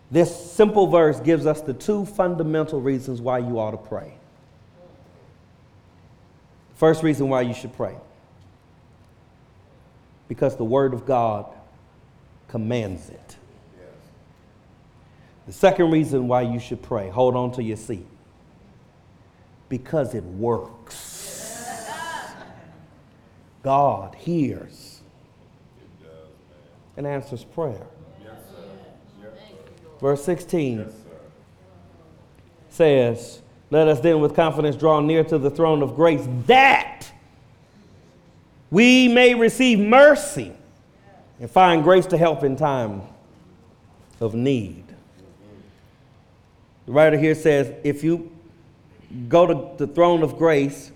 this 0.09 0.51
simple 0.51 0.87
verse 0.87 1.19
gives 1.19 1.45
us 1.45 1.61
the 1.61 1.73
two 1.73 2.05
fundamental 2.05 2.81
reasons 2.81 3.21
why 3.21 3.37
you 3.37 3.59
ought 3.59 3.71
to 3.71 3.77
pray. 3.77 4.13
First 6.75 7.03
reason 7.03 7.29
why 7.29 7.41
you 7.41 7.53
should 7.53 7.73
pray 7.73 7.95
because 10.31 10.55
the 10.55 10.63
Word 10.63 10.93
of 10.93 11.05
God 11.05 11.45
commands 12.47 13.09
it. 13.09 13.35
Yes. 13.77 13.89
The 15.45 15.51
second 15.51 15.91
reason 15.91 16.29
why 16.29 16.43
you 16.43 16.57
should 16.57 16.81
pray, 16.81 17.09
hold 17.09 17.35
on 17.35 17.51
to 17.51 17.61
your 17.61 17.75
seat 17.75 18.07
because 19.67 20.15
it 20.15 20.23
works. 20.23 21.67
God 23.63 24.15
hears 24.15 25.01
and 26.95 27.05
answers 27.05 27.43
prayer. 27.43 27.87
Verse 29.99 30.23
16 30.23 30.93
says, 32.69 33.41
Let 33.69 33.89
us 33.89 33.99
then 33.99 34.21
with 34.21 34.33
confidence 34.33 34.77
draw 34.77 35.01
near 35.01 35.25
to 35.25 35.37
the 35.37 35.49
throne 35.49 35.81
of 35.81 35.93
grace 35.93 36.25
that 36.47 37.00
we 38.71 39.09
may 39.09 39.35
receive 39.35 39.79
mercy 39.79 40.53
and 41.39 41.51
find 41.51 41.83
grace 41.83 42.05
to 42.07 42.17
help 42.17 42.43
in 42.43 42.55
time 42.55 43.01
of 44.21 44.33
need. 44.33 44.85
The 46.85 46.91
writer 46.93 47.17
here 47.17 47.35
says, 47.35 47.73
If 47.83 48.03
you 48.03 48.31
go 49.27 49.45
to 49.45 49.77
the 49.77 49.91
throne 49.91 50.23
of 50.23 50.37
grace, 50.37 50.91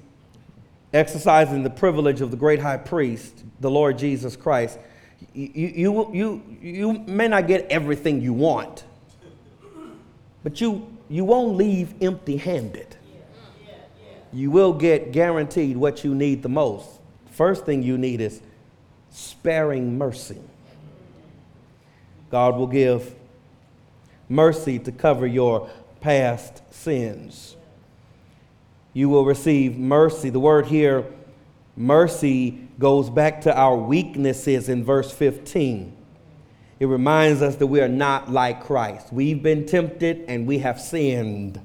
exercising 0.93 1.63
the 1.63 1.69
privilege 1.69 2.21
of 2.21 2.31
the 2.31 2.38
great 2.38 2.59
high 2.59 2.77
priest, 2.77 3.43
the 3.59 3.69
Lord 3.69 3.97
Jesus 3.97 4.35
Christ, 4.35 4.79
you, 5.33 5.49
you, 5.53 6.13
you, 6.13 6.57
you 6.61 6.93
may 7.07 7.27
not 7.27 7.47
get 7.47 7.67
everything 7.69 8.21
you 8.21 8.33
want, 8.33 8.85
but 10.43 10.62
you, 10.62 10.87
you 11.10 11.25
won't 11.25 11.58
leave 11.58 11.93
empty 12.02 12.37
handed. 12.37 12.95
You 14.31 14.52
will 14.52 14.73
get 14.73 15.12
guaranteed 15.12 15.77
what 15.77 16.04
you 16.04 16.15
need 16.15 16.43
the 16.43 16.50
most. 16.50 16.94
First 17.36 17.65
thing 17.65 17.83
you 17.83 17.98
need 17.98 18.21
is 18.21 18.42
sparing 19.12 19.98
mercy. 19.98 20.40
God 22.31 22.58
will 22.58 22.67
give 22.67 23.15
mercy 24.27 24.79
to 24.79 24.92
cover 24.92 25.27
your 25.27 25.69
past 26.02 26.62
sins 26.73 27.56
you 28.96 29.10
will 29.10 29.25
receive 29.25 29.77
mercy. 29.77 30.29
The 30.29 30.40
word 30.40 30.67
here, 30.67 31.06
mercy, 31.75 32.62
goes 32.79 33.10
back 33.10 33.42
to 33.42 33.56
our 33.56 33.75
weaknesses 33.75 34.69
in 34.69 34.86
verse 34.86 35.12
15. 35.12 35.96
It 36.79 36.86
reminds 36.86 37.42
us 37.42 37.58
that 37.58 37.67
we 37.67 37.81
are 37.81 37.90
not 37.90 38.31
like 38.31 38.63
Christ. 38.63 39.12
We've 39.12 39.44
been 39.44 39.65
tempted 39.65 40.23
and 40.29 40.48
we 40.48 40.60
have 40.60 40.79
sinned 40.79 41.60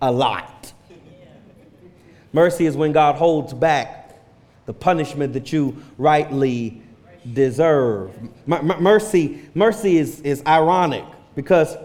a 0.00 0.12
lot. 0.12 0.72
Mercy 2.32 2.64
is 2.64 2.76
when 2.76 2.92
God 2.92 3.16
holds 3.16 3.52
back 3.52 3.99
the 4.70 4.74
punishment 4.74 5.32
that 5.32 5.52
you 5.52 5.76
rightly 5.98 6.80
deserve. 7.32 8.16
mercy, 8.46 9.42
mercy 9.52 9.98
is, 9.98 10.20
is 10.20 10.44
ironic 10.46 11.04
because, 11.34 11.76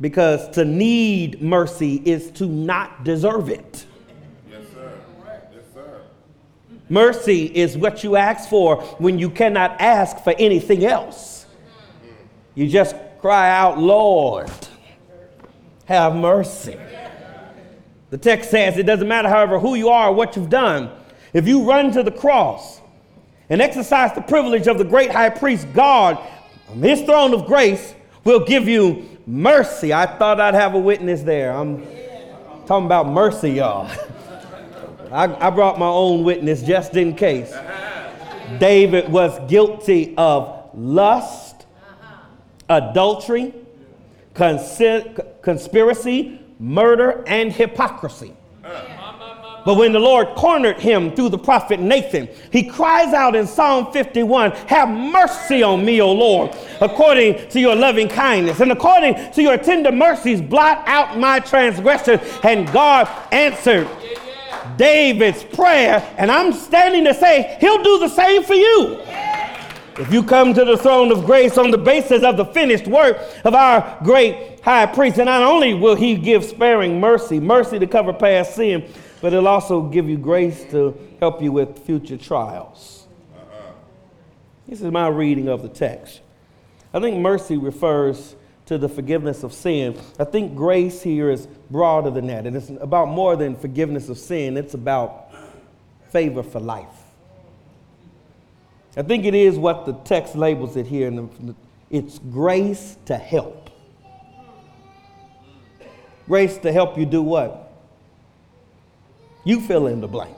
because 0.00 0.48
to 0.50 0.64
need 0.64 1.42
mercy 1.42 2.00
is 2.04 2.30
to 2.30 2.46
not 2.46 3.02
deserve 3.02 3.48
it. 3.48 3.84
Yes, 4.48 4.62
sir. 4.72 4.92
Yes, 5.52 5.64
sir. 5.74 6.02
Mercy 6.88 7.46
is 7.46 7.76
what 7.76 8.04
you 8.04 8.14
ask 8.14 8.48
for 8.48 8.80
when 8.98 9.18
you 9.18 9.28
cannot 9.28 9.80
ask 9.80 10.18
for 10.22 10.36
anything 10.38 10.84
else. 10.86 11.46
You 12.54 12.68
just 12.68 12.94
cry 13.20 13.50
out, 13.50 13.80
Lord, 13.80 14.52
have 15.86 16.14
mercy. 16.14 16.78
The 18.10 18.18
text 18.18 18.52
says 18.52 18.78
it 18.78 18.84
doesn't 18.84 19.08
matter, 19.08 19.28
however, 19.28 19.58
who 19.58 19.74
you 19.74 19.88
are 19.88 20.10
or 20.10 20.14
what 20.14 20.36
you've 20.36 20.48
done. 20.48 20.92
If 21.32 21.46
you 21.46 21.68
run 21.68 21.92
to 21.92 22.02
the 22.02 22.10
cross 22.10 22.80
and 23.50 23.60
exercise 23.60 24.14
the 24.14 24.20
privilege 24.20 24.66
of 24.66 24.78
the 24.78 24.84
great 24.84 25.10
high 25.10 25.30
priest, 25.30 25.66
God, 25.72 26.18
his 26.80 27.02
throne 27.02 27.34
of 27.34 27.46
grace, 27.46 27.94
will 28.24 28.44
give 28.44 28.68
you 28.68 29.08
mercy. 29.26 29.92
I 29.92 30.06
thought 30.06 30.40
I'd 30.40 30.54
have 30.54 30.74
a 30.74 30.78
witness 30.78 31.22
there. 31.22 31.52
I'm 31.52 31.86
talking 32.66 32.86
about 32.86 33.08
mercy, 33.08 33.52
y'all. 33.52 33.90
I, 35.10 35.46
I 35.46 35.50
brought 35.50 35.78
my 35.78 35.86
own 35.86 36.24
witness 36.24 36.62
just 36.62 36.94
in 36.94 37.14
case. 37.14 37.54
David 38.58 39.10
was 39.10 39.38
guilty 39.48 40.14
of 40.16 40.70
lust, 40.74 41.66
adultery, 42.68 43.54
conspiracy, 45.42 46.40
murder, 46.58 47.24
and 47.26 47.52
hypocrisy. 47.52 48.34
But 49.68 49.76
when 49.76 49.92
the 49.92 50.00
Lord 50.00 50.28
cornered 50.28 50.80
him 50.80 51.14
through 51.14 51.28
the 51.28 51.36
prophet 51.36 51.78
Nathan, 51.78 52.26
he 52.50 52.62
cries 52.62 53.12
out 53.12 53.36
in 53.36 53.46
Psalm 53.46 53.92
51 53.92 54.52
Have 54.52 54.88
mercy 54.88 55.62
on 55.62 55.84
me, 55.84 56.00
O 56.00 56.10
Lord, 56.10 56.56
according 56.80 57.50
to 57.50 57.60
your 57.60 57.76
loving 57.76 58.08
kindness, 58.08 58.60
and 58.60 58.72
according 58.72 59.16
to 59.32 59.42
your 59.42 59.58
tender 59.58 59.92
mercies, 59.92 60.40
blot 60.40 60.82
out 60.88 61.18
my 61.18 61.38
transgression. 61.40 62.18
And 62.44 62.66
God 62.72 63.10
answered 63.30 63.86
David's 64.78 65.44
prayer, 65.44 66.02
and 66.16 66.30
I'm 66.30 66.54
standing 66.54 67.04
to 67.04 67.12
say, 67.12 67.58
He'll 67.60 67.82
do 67.82 67.98
the 67.98 68.08
same 68.08 68.44
for 68.44 68.54
you. 68.54 68.98
If 69.98 70.10
you 70.10 70.22
come 70.22 70.54
to 70.54 70.64
the 70.64 70.78
throne 70.78 71.12
of 71.12 71.26
grace 71.26 71.58
on 71.58 71.72
the 71.72 71.76
basis 71.76 72.22
of 72.22 72.38
the 72.38 72.46
finished 72.46 72.86
work 72.86 73.18
of 73.44 73.54
our 73.54 73.98
great 74.02 74.60
high 74.62 74.86
priest, 74.86 75.18
and 75.18 75.26
not 75.26 75.42
only 75.42 75.74
will 75.74 75.94
he 75.94 76.14
give 76.14 76.42
sparing 76.42 76.98
mercy, 76.98 77.38
mercy 77.38 77.78
to 77.78 77.86
cover 77.86 78.14
past 78.14 78.54
sin, 78.54 78.88
but 79.20 79.32
it'll 79.32 79.48
also 79.48 79.82
give 79.82 80.08
you 80.08 80.16
grace 80.16 80.64
to 80.70 80.98
help 81.20 81.42
you 81.42 81.52
with 81.52 81.78
future 81.84 82.16
trials. 82.16 83.06
This 84.66 84.80
is 84.80 84.90
my 84.92 85.08
reading 85.08 85.48
of 85.48 85.62
the 85.62 85.68
text. 85.68 86.20
I 86.92 87.00
think 87.00 87.18
mercy 87.18 87.56
refers 87.56 88.36
to 88.66 88.76
the 88.76 88.88
forgiveness 88.88 89.42
of 89.42 89.54
sin. 89.54 89.98
I 90.18 90.24
think 90.24 90.54
grace 90.54 91.02
here 91.02 91.30
is 91.30 91.46
broader 91.70 92.10
than 92.10 92.26
that. 92.26 92.46
And 92.46 92.54
it's 92.54 92.68
about 92.68 93.08
more 93.08 93.34
than 93.34 93.56
forgiveness 93.56 94.10
of 94.10 94.18
sin, 94.18 94.56
it's 94.56 94.74
about 94.74 95.32
favor 96.10 96.42
for 96.42 96.60
life. 96.60 96.86
I 98.96 99.02
think 99.02 99.24
it 99.24 99.34
is 99.34 99.58
what 99.58 99.86
the 99.86 99.92
text 99.92 100.34
labels 100.34 100.76
it 100.76 100.86
here. 100.86 101.28
It's 101.90 102.18
grace 102.18 102.96
to 103.06 103.16
help. 103.16 103.70
Grace 106.26 106.58
to 106.58 106.72
help 106.72 106.98
you 106.98 107.06
do 107.06 107.22
what? 107.22 107.67
You 109.44 109.60
fill 109.60 109.86
in 109.86 110.00
the 110.00 110.08
blank. 110.08 110.36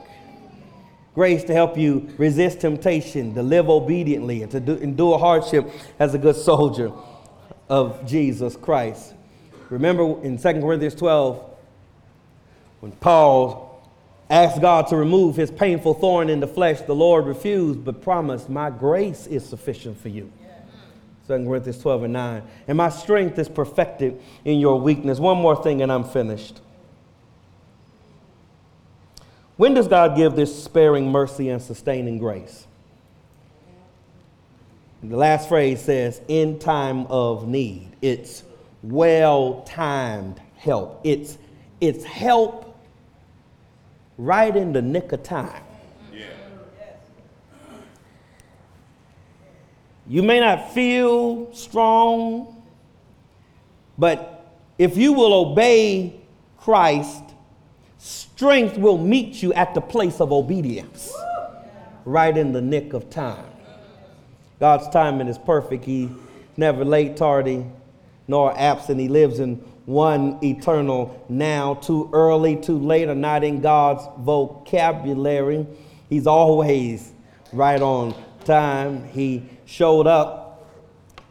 Grace 1.14 1.42
to 1.44 1.52
help 1.52 1.76
you 1.76 2.08
resist 2.18 2.60
temptation, 2.60 3.34
to 3.34 3.42
live 3.42 3.68
obediently, 3.68 4.42
and 4.42 4.50
to 4.52 4.60
do, 4.60 4.74
endure 4.76 5.18
hardship 5.18 5.68
as 5.98 6.14
a 6.14 6.18
good 6.18 6.36
soldier 6.36 6.92
of 7.68 8.06
Jesus 8.06 8.56
Christ. 8.56 9.14
Remember 9.70 10.22
in 10.22 10.38
2 10.38 10.42
Corinthians 10.60 10.94
12, 10.94 11.44
when 12.80 12.92
Paul 12.92 13.84
asked 14.28 14.60
God 14.60 14.86
to 14.88 14.96
remove 14.96 15.36
his 15.36 15.50
painful 15.50 15.94
thorn 15.94 16.30
in 16.30 16.40
the 16.40 16.46
flesh, 16.46 16.80
the 16.82 16.94
Lord 16.94 17.26
refused, 17.26 17.84
but 17.84 18.00
promised, 18.00 18.48
My 18.48 18.70
grace 18.70 19.26
is 19.26 19.44
sufficient 19.44 20.00
for 20.00 20.08
you. 20.08 20.32
2 21.26 21.44
Corinthians 21.44 21.80
12 21.80 22.04
and 22.04 22.12
9. 22.12 22.42
And 22.66 22.78
my 22.78 22.88
strength 22.88 23.38
is 23.38 23.48
perfected 23.48 24.20
in 24.44 24.58
your 24.58 24.80
weakness. 24.80 25.18
One 25.18 25.38
more 25.38 25.60
thing, 25.60 25.82
and 25.82 25.92
I'm 25.92 26.04
finished. 26.04 26.60
When 29.60 29.74
does 29.74 29.88
God 29.88 30.16
give 30.16 30.36
this 30.36 30.64
sparing 30.64 31.12
mercy 31.12 31.50
and 31.50 31.60
sustaining 31.60 32.16
grace? 32.16 32.66
The 35.02 35.18
last 35.18 35.50
phrase 35.50 35.82
says, 35.82 36.22
in 36.28 36.58
time 36.58 37.04
of 37.08 37.46
need. 37.46 37.90
It's 38.00 38.42
well 38.82 39.62
timed 39.66 40.40
help. 40.56 41.02
It's, 41.04 41.36
it's 41.78 42.04
help 42.04 42.74
right 44.16 44.56
in 44.56 44.72
the 44.72 44.80
nick 44.80 45.12
of 45.12 45.22
time. 45.24 45.62
Yeah. 46.10 46.28
You 50.08 50.22
may 50.22 50.40
not 50.40 50.72
feel 50.72 51.52
strong, 51.52 52.62
but 53.98 54.56
if 54.78 54.96
you 54.96 55.12
will 55.12 55.34
obey 55.34 56.18
Christ 56.56 57.29
Strength 58.00 58.78
will 58.78 58.96
meet 58.96 59.42
you 59.42 59.52
at 59.52 59.74
the 59.74 59.80
place 59.80 60.22
of 60.22 60.32
obedience, 60.32 61.12
right 62.06 62.34
in 62.34 62.52
the 62.52 62.60
nick 62.62 62.94
of 62.94 63.10
time. 63.10 63.44
God's 64.58 64.88
timing 64.88 65.28
is 65.28 65.36
perfect. 65.36 65.84
He 65.84 66.08
never 66.56 66.82
late, 66.82 67.18
tardy, 67.18 67.66
nor 68.26 68.58
absent. 68.58 69.00
He 69.00 69.08
lives 69.08 69.38
in 69.38 69.56
one 69.84 70.38
eternal 70.42 71.22
now. 71.28 71.74
Too 71.74 72.08
early, 72.14 72.56
too 72.56 72.78
late 72.78 73.08
are 73.08 73.14
not 73.14 73.44
in 73.44 73.60
God's 73.60 74.06
vocabulary. 74.20 75.66
He's 76.08 76.26
always 76.26 77.12
right 77.52 77.82
on 77.82 78.14
time. 78.46 79.04
He 79.08 79.42
showed 79.66 80.06
up 80.06 80.49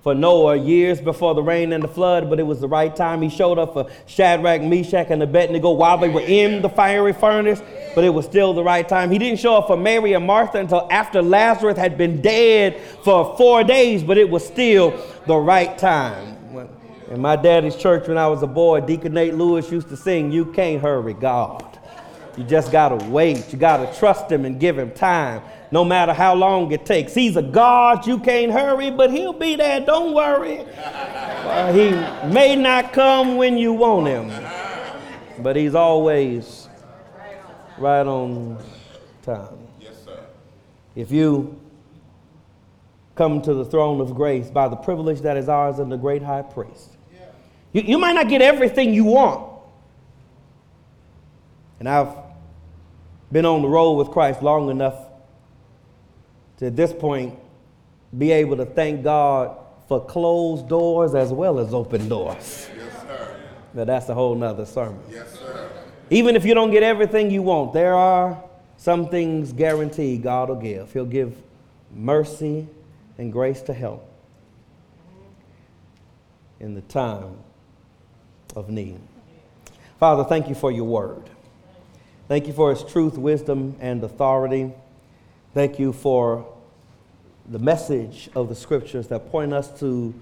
for 0.09 0.15
Noah 0.15 0.55
years 0.55 0.99
before 0.99 1.35
the 1.35 1.43
rain 1.43 1.71
and 1.71 1.83
the 1.83 1.87
flood, 1.87 2.31
but 2.31 2.39
it 2.39 2.43
was 2.43 2.59
the 2.59 2.67
right 2.67 2.95
time. 2.95 3.21
He 3.21 3.29
showed 3.29 3.59
up 3.59 3.73
for 3.73 3.91
Shadrach, 4.07 4.63
Meshach, 4.63 5.11
and 5.11 5.21
Abednego 5.21 5.69
while 5.69 5.99
they 5.99 6.09
were 6.09 6.21
in 6.21 6.63
the 6.63 6.69
fiery 6.69 7.13
furnace, 7.13 7.61
but 7.93 8.03
it 8.03 8.09
was 8.09 8.25
still 8.25 8.55
the 8.55 8.63
right 8.63 8.89
time. 8.89 9.11
He 9.11 9.19
didn't 9.19 9.39
show 9.39 9.57
up 9.57 9.67
for 9.67 9.77
Mary 9.77 10.13
and 10.13 10.25
Martha 10.25 10.57
until 10.57 10.87
after 10.89 11.21
Lazarus 11.21 11.77
had 11.77 11.95
been 11.95 12.23
dead 12.23 12.81
for 13.03 13.37
four 13.37 13.63
days, 13.63 14.01
but 14.01 14.17
it 14.17 14.27
was 14.27 14.43
still 14.43 14.99
the 15.27 15.37
right 15.37 15.77
time. 15.77 16.37
In 17.11 17.21
my 17.21 17.35
daddy's 17.35 17.75
church 17.75 18.07
when 18.07 18.17
I 18.17 18.25
was 18.29 18.41
a 18.41 18.47
boy, 18.47 18.81
Deacon 18.81 19.13
Nate 19.13 19.35
Lewis 19.35 19.71
used 19.71 19.89
to 19.89 19.95
sing, 19.95 20.31
You 20.31 20.45
Can't 20.45 20.81
Hurry 20.81 21.13
God. 21.13 21.77
You 22.35 22.45
just 22.45 22.71
got 22.71 22.97
to 22.97 23.09
wait. 23.09 23.53
You 23.53 23.59
got 23.59 23.77
to 23.77 23.99
trust 23.99 24.31
him 24.31 24.45
and 24.45 24.59
give 24.59 24.75
him 24.75 24.89
time 24.89 25.43
no 25.71 25.85
matter 25.85 26.13
how 26.13 26.33
long 26.33 26.71
it 26.71 26.85
takes. 26.85 27.13
He's 27.13 27.35
a 27.35 27.41
God, 27.41 28.07
you 28.07 28.19
can't 28.19 28.51
hurry, 28.51 28.89
but 28.89 29.11
he'll 29.11 29.33
be 29.33 29.55
there, 29.55 29.79
don't 29.79 30.13
worry. 30.13 30.65
Uh, 30.77 31.71
he 31.73 31.91
may 32.31 32.55
not 32.55 32.91
come 32.93 33.37
when 33.37 33.57
you 33.57 33.73
want 33.73 34.07
him, 34.07 34.31
but 35.39 35.55
he's 35.55 35.75
always 35.75 36.67
right 37.77 38.05
on 38.05 38.57
time. 39.21 39.57
Yes, 39.79 40.03
sir. 40.03 40.19
If 40.95 41.11
you 41.11 41.59
come 43.15 43.41
to 43.41 43.53
the 43.53 43.65
throne 43.65 44.01
of 44.01 44.15
grace 44.15 44.49
by 44.49 44.67
the 44.67 44.75
privilege 44.75 45.21
that 45.21 45.37
is 45.37 45.49
ours 45.49 45.79
in 45.79 45.89
the 45.89 45.97
great 45.97 46.23
high 46.23 46.41
priest, 46.41 46.95
you, 47.73 47.81
you 47.83 47.97
might 47.97 48.13
not 48.13 48.27
get 48.27 48.41
everything 48.41 48.93
you 48.93 49.05
want. 49.05 49.47
And 51.79 51.87
I've 51.87 52.15
been 53.31 53.45
on 53.45 53.61
the 53.61 53.67
road 53.67 53.93
with 53.93 54.09
Christ 54.09 54.41
long 54.41 54.69
enough 54.69 54.95
to 56.59 56.67
at 56.67 56.75
this 56.75 56.93
point 56.93 57.37
be 58.17 58.31
able 58.31 58.57
to 58.57 58.65
thank 58.65 59.03
God 59.03 59.57
for 59.87 60.05
closed 60.05 60.67
doors 60.67 61.15
as 61.15 61.31
well 61.31 61.59
as 61.59 61.73
open 61.73 62.07
doors. 62.07 62.69
Yes, 62.77 63.01
sir. 63.01 63.35
Now 63.73 63.85
that's 63.85 64.09
a 64.09 64.13
whole 64.13 64.35
nother 64.35 64.65
sermon. 64.65 65.01
Yes, 65.09 65.39
sir. 65.39 65.69
Even 66.09 66.35
if 66.35 66.45
you 66.45 66.53
don't 66.53 66.71
get 66.71 66.83
everything 66.83 67.31
you 67.31 67.41
want, 67.41 67.73
there 67.73 67.95
are 67.95 68.43
some 68.77 69.09
things 69.09 69.53
guaranteed 69.53 70.23
God 70.23 70.49
will 70.49 70.55
give. 70.55 70.91
He'll 70.93 71.05
give 71.05 71.35
mercy 71.93 72.67
and 73.17 73.31
grace 73.31 73.61
to 73.63 73.73
help 73.73 74.05
in 76.59 76.75
the 76.75 76.81
time 76.81 77.37
of 78.55 78.69
need. 78.69 78.99
Father, 79.99 80.23
thank 80.23 80.49
you 80.49 80.55
for 80.55 80.71
your 80.71 80.85
word. 80.85 81.29
Thank 82.27 82.47
you 82.47 82.53
for 82.53 82.71
its 82.71 82.83
truth, 82.83 83.17
wisdom, 83.17 83.75
and 83.79 84.03
authority. 84.03 84.71
Thank 85.59 85.77
you 85.77 85.91
for 85.91 86.47
the 87.49 87.59
message 87.59 88.29
of 88.33 88.47
the 88.47 88.55
scriptures 88.55 89.09
that 89.09 89.29
point 89.29 89.51
us 89.51 89.77
to 89.81 90.13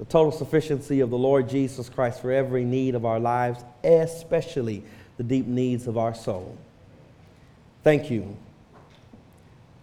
the 0.00 0.04
total 0.04 0.32
sufficiency 0.32 0.98
of 0.98 1.10
the 1.10 1.16
Lord 1.16 1.48
Jesus 1.48 1.88
Christ 1.88 2.20
for 2.20 2.32
every 2.32 2.64
need 2.64 2.96
of 2.96 3.04
our 3.04 3.20
lives, 3.20 3.62
especially 3.84 4.82
the 5.16 5.22
deep 5.22 5.46
needs 5.46 5.86
of 5.86 5.96
our 5.96 6.12
soul. 6.12 6.58
Thank 7.84 8.10
you 8.10 8.36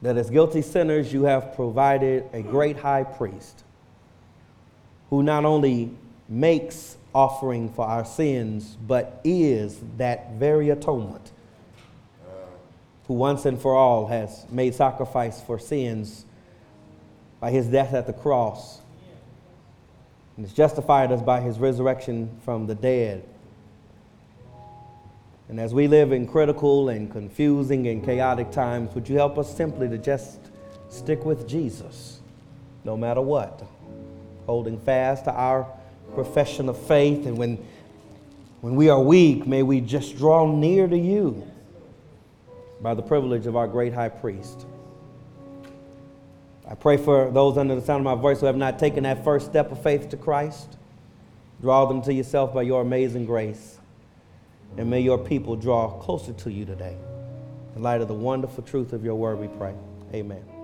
that 0.01 0.17
as 0.17 0.29
guilty 0.29 0.61
sinners, 0.61 1.13
you 1.13 1.23
have 1.23 1.55
provided 1.55 2.25
a 2.33 2.41
great 2.41 2.75
high 2.75 3.05
priest 3.05 3.63
who 5.09 5.23
not 5.23 5.45
only 5.45 5.89
makes 6.27 6.97
offering 7.15 7.71
for 7.71 7.85
our 7.85 8.03
sins, 8.03 8.75
but 8.85 9.21
is 9.23 9.79
that 9.95 10.33
very 10.33 10.69
atonement, 10.69 11.31
who 13.07 13.13
once 13.13 13.45
and 13.45 13.59
for 13.59 13.73
all 13.73 14.07
has 14.07 14.45
made 14.49 14.75
sacrifice 14.75 15.41
for 15.41 15.57
sins 15.57 16.25
by 17.39 17.51
his 17.51 17.67
death 17.67 17.93
at 17.93 18.05
the 18.07 18.13
cross, 18.13 18.81
and 20.35 20.45
has 20.45 20.53
justified 20.53 21.11
us 21.11 21.21
by 21.21 21.39
his 21.39 21.57
resurrection 21.57 22.29
from 22.43 22.67
the 22.67 22.75
dead. 22.75 23.23
And 25.49 25.59
as 25.59 25.73
we 25.73 25.87
live 25.87 26.11
in 26.11 26.27
critical 26.27 26.89
and 26.89 27.09
confusing 27.09 27.87
and 27.87 28.03
chaotic 28.03 28.51
times, 28.51 28.93
would 28.93 29.07
you 29.07 29.15
help 29.15 29.37
us 29.37 29.55
simply 29.55 29.87
to 29.87 29.97
just 29.97 30.39
stick 30.89 31.23
with 31.23 31.47
Jesus, 31.47 32.19
no 32.83 32.97
matter 32.97 33.21
what, 33.21 33.63
holding 34.45 34.79
fast 34.79 35.25
to 35.25 35.31
our 35.31 35.65
profession 36.13 36.67
of 36.67 36.77
faith. 36.87 37.25
And 37.25 37.37
when, 37.37 37.63
when 38.61 38.75
we 38.75 38.89
are 38.89 39.01
weak, 39.01 39.47
may 39.47 39.63
we 39.63 39.79
just 39.79 40.17
draw 40.17 40.51
near 40.51 40.87
to 40.87 40.97
you 40.97 41.49
by 42.81 42.93
the 42.93 43.01
privilege 43.01 43.45
of 43.45 43.55
our 43.55 43.67
great 43.67 43.93
high 43.93 44.09
priest. 44.09 44.65
I 46.69 46.75
pray 46.75 46.97
for 46.97 47.31
those 47.31 47.57
under 47.57 47.75
the 47.75 47.81
sound 47.81 48.05
of 48.05 48.17
my 48.17 48.21
voice 48.21 48.41
who 48.41 48.45
have 48.45 48.57
not 48.57 48.77
taken 48.77 49.03
that 49.03 49.23
first 49.23 49.45
step 49.45 49.71
of 49.71 49.81
faith 49.81 50.09
to 50.09 50.17
Christ. 50.17 50.77
Draw 51.61 51.85
them 51.85 52.01
to 52.03 52.13
yourself 52.13 52.53
by 52.53 52.63
your 52.63 52.81
amazing 52.81 53.25
grace. 53.25 53.77
And 54.77 54.89
may 54.89 54.99
your 54.99 55.17
people 55.17 55.55
draw 55.55 55.89
closer 55.99 56.33
to 56.33 56.51
you 56.51 56.65
today. 56.65 56.97
In 57.75 57.81
light 57.81 58.01
of 58.01 58.07
the 58.07 58.13
wonderful 58.13 58.63
truth 58.63 58.91
of 58.91 59.03
your 59.03 59.15
word, 59.15 59.39
we 59.39 59.47
pray. 59.47 59.73
Amen. 60.13 60.56